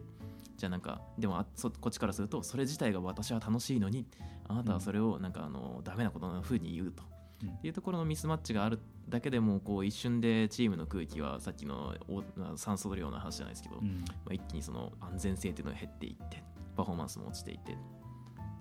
[0.55, 4.05] じゃあなんかでもあそこっちからするとそれ自体が私は楽しいのに
[4.47, 7.03] あなたはそれをなんかあのダメなことの風に言うと。
[7.43, 7.49] うん。
[7.49, 12.23] っていうところのミスマッチがあるだけでもこう一瞬でチームの空気はさっきのお
[12.55, 14.05] 酸素量の話じゃないですけど、うん。
[14.05, 16.43] まあ、一気にその安全性っていうのが減っていって
[16.75, 17.77] パフォーマンスも落ちていって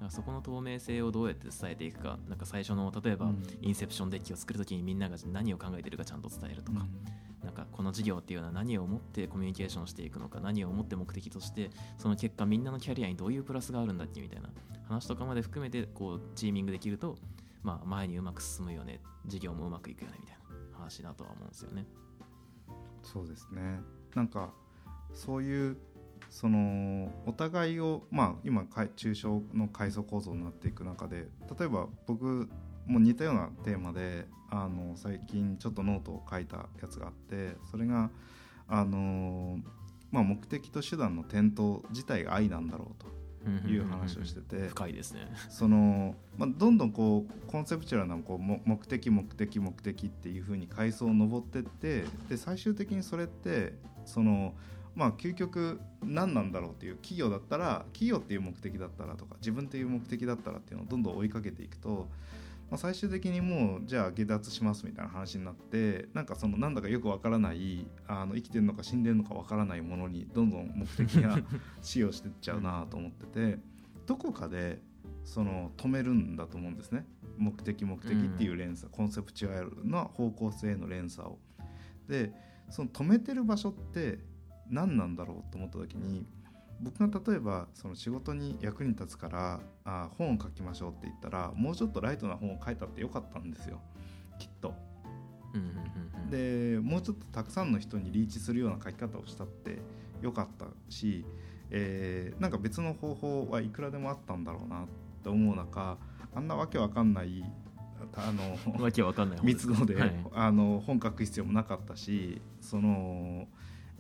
[0.03, 3.43] だからそこの透明性をどうやって伝えていくかなんか最初の例えば、うん。
[3.61, 6.85] インセプションデッキを作るときにみんなが何を考えてるかちゃんと伝えるとか、
[7.45, 14.51] なんかこの事業っていうのは何を思ってコミュニケーションしていくのか何を思って目的としてその結果みんなのキャリアにどういうプラスがあるんだっけみたいな
[14.89, 17.17] 話とかまで含めてこうチーミングできると、
[17.63, 20.37] まあ、前にうまく進むよね事業もうまくいくよねみたい
[20.73, 21.87] な話だとは思うんですよね。
[23.05, 23.81] そうですね。
[24.15, 24.53] なんか
[25.13, 25.77] そういう
[26.33, 28.65] そのお互いをまあ今
[28.97, 31.29] 中小の階層構造になっていく中で
[31.59, 32.49] 例えば僕
[32.87, 38.11] も似たようなテーマであの最近ちょっとノートを書いたやつがあってそれが
[38.67, 39.59] あの、
[40.11, 45.29] まあ、目的と手段の点灯自体が愛なんだろうという話をしてて深いですね。
[45.51, 53.75] その、まあ、どんどんこうコンセプチュアルなこうも目的目的目的っていう風に階層を上ってってで最終的にそれって
[54.07, 54.55] その
[54.95, 62.09] まあ究極何なんだろうっていう企業だったら企業っていう目的だったらとか自分っていう目的だったらっていうのをどんどん追いかけていくと、
[62.71, 71.39] まあ、最終的にもうじゃあ下脱しますみたいな話になってなんかそのなんだかよくわからないあの生きてるのか死んでるのかわからないものにどんどん目的が
[71.81, 73.59] 使用してっちゃうなと思ってて
[74.07, 74.81] どこかで
[75.25, 77.07] その止めるんだと思うんですね
[77.39, 81.39] 目的目的っていう連鎖、コンセプチュアルな方向性の連鎖を。
[82.09, 82.33] で
[82.69, 84.19] その止めてる場所って
[84.71, 86.27] 何なんだろうと思った時に
[86.81, 93.81] 僕が例えばその仕事に役に立つからあ本を書きましょうって言ったらもうちょっとライトな本を書いたってよかったんですよ。
[94.39, 94.75] きっと。
[96.31, 99.79] でもうちょっとたくさんの人にリーチするような書き方をしたって
[100.23, 101.25] よかったし、
[101.71, 104.87] えーなんか別の方法はいくらでもあったんだろうなっ
[105.23, 105.99] て思う中
[106.35, 107.45] あんなわけわかんない
[108.15, 110.15] あの わけわかんない本です密度で、はい。
[110.33, 113.47] あの本書く必要もなかったしその、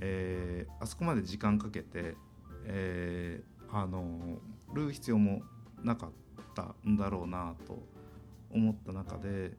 [0.05, 2.17] えーあそこまで時間かけて、
[2.67, 4.39] えーあの
[4.75, 5.43] る必要も
[5.83, 6.11] なかっ
[6.55, 7.83] たんだろうなと
[8.53, 9.53] 思った中で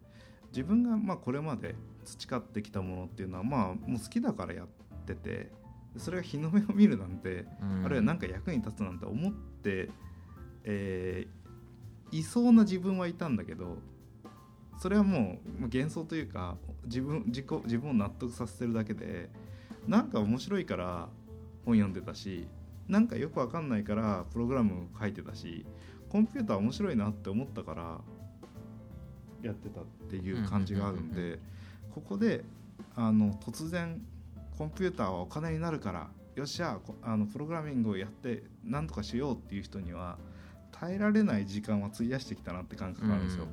[0.52, 1.74] 自分がまあこれまで
[2.06, 4.68] 培ってきたものっていうのはまあもう好きだからやっ
[5.08, 5.52] てて
[5.98, 7.86] それが日の目を見るなんて、うん。
[7.86, 9.90] あるいは何か役に立つなんて思って、
[10.64, 11.44] えー
[12.16, 13.80] いそうな自分はいたんだけど
[14.80, 19.32] それはもうまあ幻想というか自分自己自分を納得させてるだけで
[19.88, 21.10] なんか面白いから
[21.66, 22.48] 本読んでたし
[22.88, 25.66] なんかよくわかんないからプログラム書いてたし
[26.10, 28.02] コンピューター面白いなって思ったから
[29.42, 31.40] やってたっていう感じがあるんうんうんうんで
[31.94, 32.44] ここで
[32.96, 34.02] あの突然
[34.58, 40.18] コンピューターはお金になるからよっしゃこあのプログラミングをやって何とかしようっていう人には
[40.72, 43.46] 耐えられない時間は費やしてきたなって感覚があるんですよ。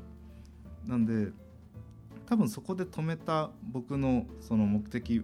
[0.86, 1.32] なんで
[2.26, 5.22] 多分そこで止めた僕のその目的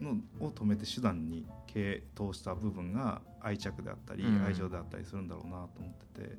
[0.00, 4.44] のを止めて手段に傾倒した部分が愛着であったりうん。
[4.44, 6.38] 愛情であったりするんだろうなと思ってて、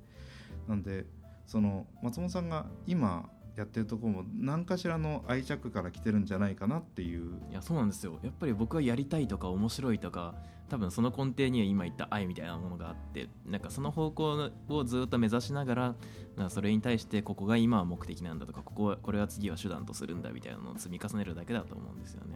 [0.67, 1.05] なんで
[1.47, 7.39] その松本さんが今やってるところも何かしらの愛着から来てるんじゃないかなっていう。
[7.51, 8.19] いやそうなんですよ。
[8.21, 10.35] やっぱり僕はやりたいとか面白いとか
[10.69, 22.35] 多分その根底には今言った愛みたいなものがあってなんかその方向をずっと目指しながらそれに対してここが今は目的なんだとかここはこれは次は手段とするんだみたいなのを積み重ねるだけだと思うんですよね。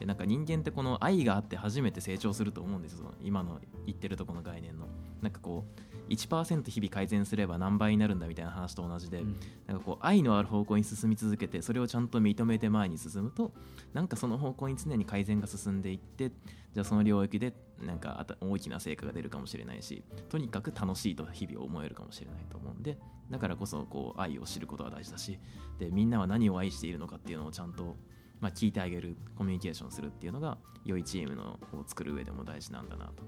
[0.00, 4.86] でなんか人間ってこの愛があって初めて成長すると思うんですよ今の言ってるとこの概念の。
[5.20, 5.66] なんかこ
[6.08, 9.22] う1%日々改善すれば何倍になるんだみたいな話と同じで、
[9.66, 13.52] なんかこう愛のある方向に進み続けてそれをちゃんと認めて前に進むと
[13.92, 16.32] なんかその方向に常に改善が進んでいって
[16.72, 17.52] じゃあその領域で
[17.84, 22.96] なんか大きな成果が出るかもしれないしとにかく楽しいと日々思えるかもしれないと思うんで
[23.30, 25.38] だからこそこう愛を知ることが大事だし
[25.78, 27.96] でみんなは何を愛しているのかっていうのをちゃんと、
[28.40, 33.22] まあ、聞いてあげるコミュニケーションするっていうのが良いチームのを作る上でも大事なんだなと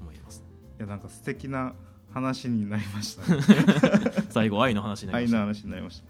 [0.00, 0.44] 思います。
[0.78, 1.74] いやなんか素敵な
[2.12, 3.42] 話になりましたね。
[4.30, 6.06] 最後愛の話になりました愛の話になりました。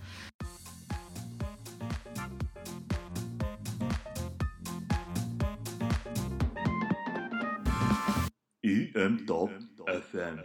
[8.63, 9.49] EM と
[10.13, 10.45] FM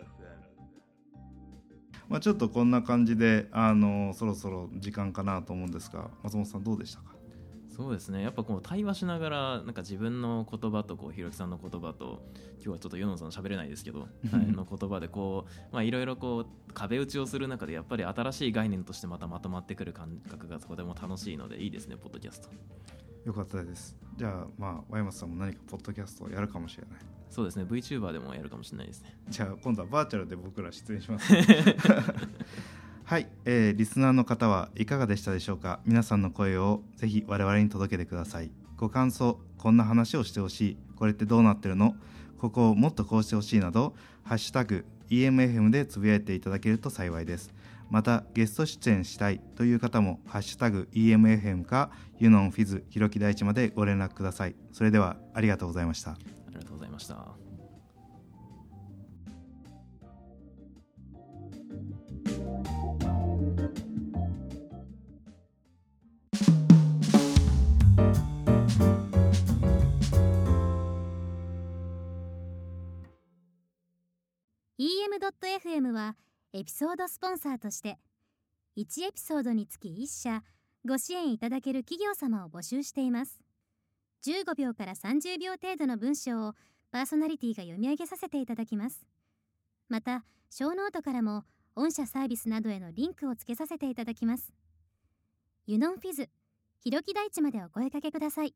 [2.07, 7.12] まあ、ちょっとこんな感じであのそろそろ時間かなと思うんですが松本さんどうでしたか？
[7.75, 8.21] そうですね。
[8.21, 12.21] やっぱこう対話しながらなんか自分の言葉とこうひろきさんの言葉と
[12.57, 22.49] 今日はちょっと世野さん喋れないですけど、はい、 の言葉でこうまあいろいろこう壁打ちをする中でやっぱり新しい概念としてまたまとまってくる感覚がとても楽しいのでいいですねポッドキャスト。
[23.25, 23.97] よかったです。
[24.17, 26.99] じゃあまあワイマスさんも何かポッドキャストをやるかもしれない。
[27.31, 27.63] そうですね。
[27.63, 29.17] VTuber でもやるかもしれないですね。
[29.29, 31.33] じゃあ今度はバーチャルで僕ら出演します
[33.05, 35.81] はい、えーリスナーの方はいかがでしたでしょうか？
[35.85, 38.51] 皆さんの声をぜひ我々に届けてください。
[38.77, 40.77] ご感想こんな話をしてほしい。
[40.95, 41.95] これってどうなってるの？
[42.39, 43.93] ここをもっとこうしてほしいなど
[44.23, 47.53] ハッシュタグ EMFM でつぶやいていただけると幸いです。
[47.89, 54.55] またゲスト出演したいという方もハッシュタグ EMFM かユノンフィズひろき大地までご連絡ください。
[54.71, 56.11] それではありがとうございました。
[56.11, 56.17] あ
[56.49, 57.15] りがとうございました
[74.83, 76.17] 「EM.FM」は
[76.51, 77.97] エピソードスポンサーとして
[78.75, 80.43] 1エピソードにつき1社
[80.85, 83.39] ご支援いただける企業様を募集しています。
[84.25, 86.53] 15秒から30秒程度の文章を
[86.91, 89.07] パーソナリティが読み上げさせていただきます。
[89.87, 94.53] またショーノートからも御社サービスなどへのリンクをつけさせていただきます。
[95.65, 96.29] ユノンフィズ
[96.81, 98.53] ひろき大地までお声掛けください。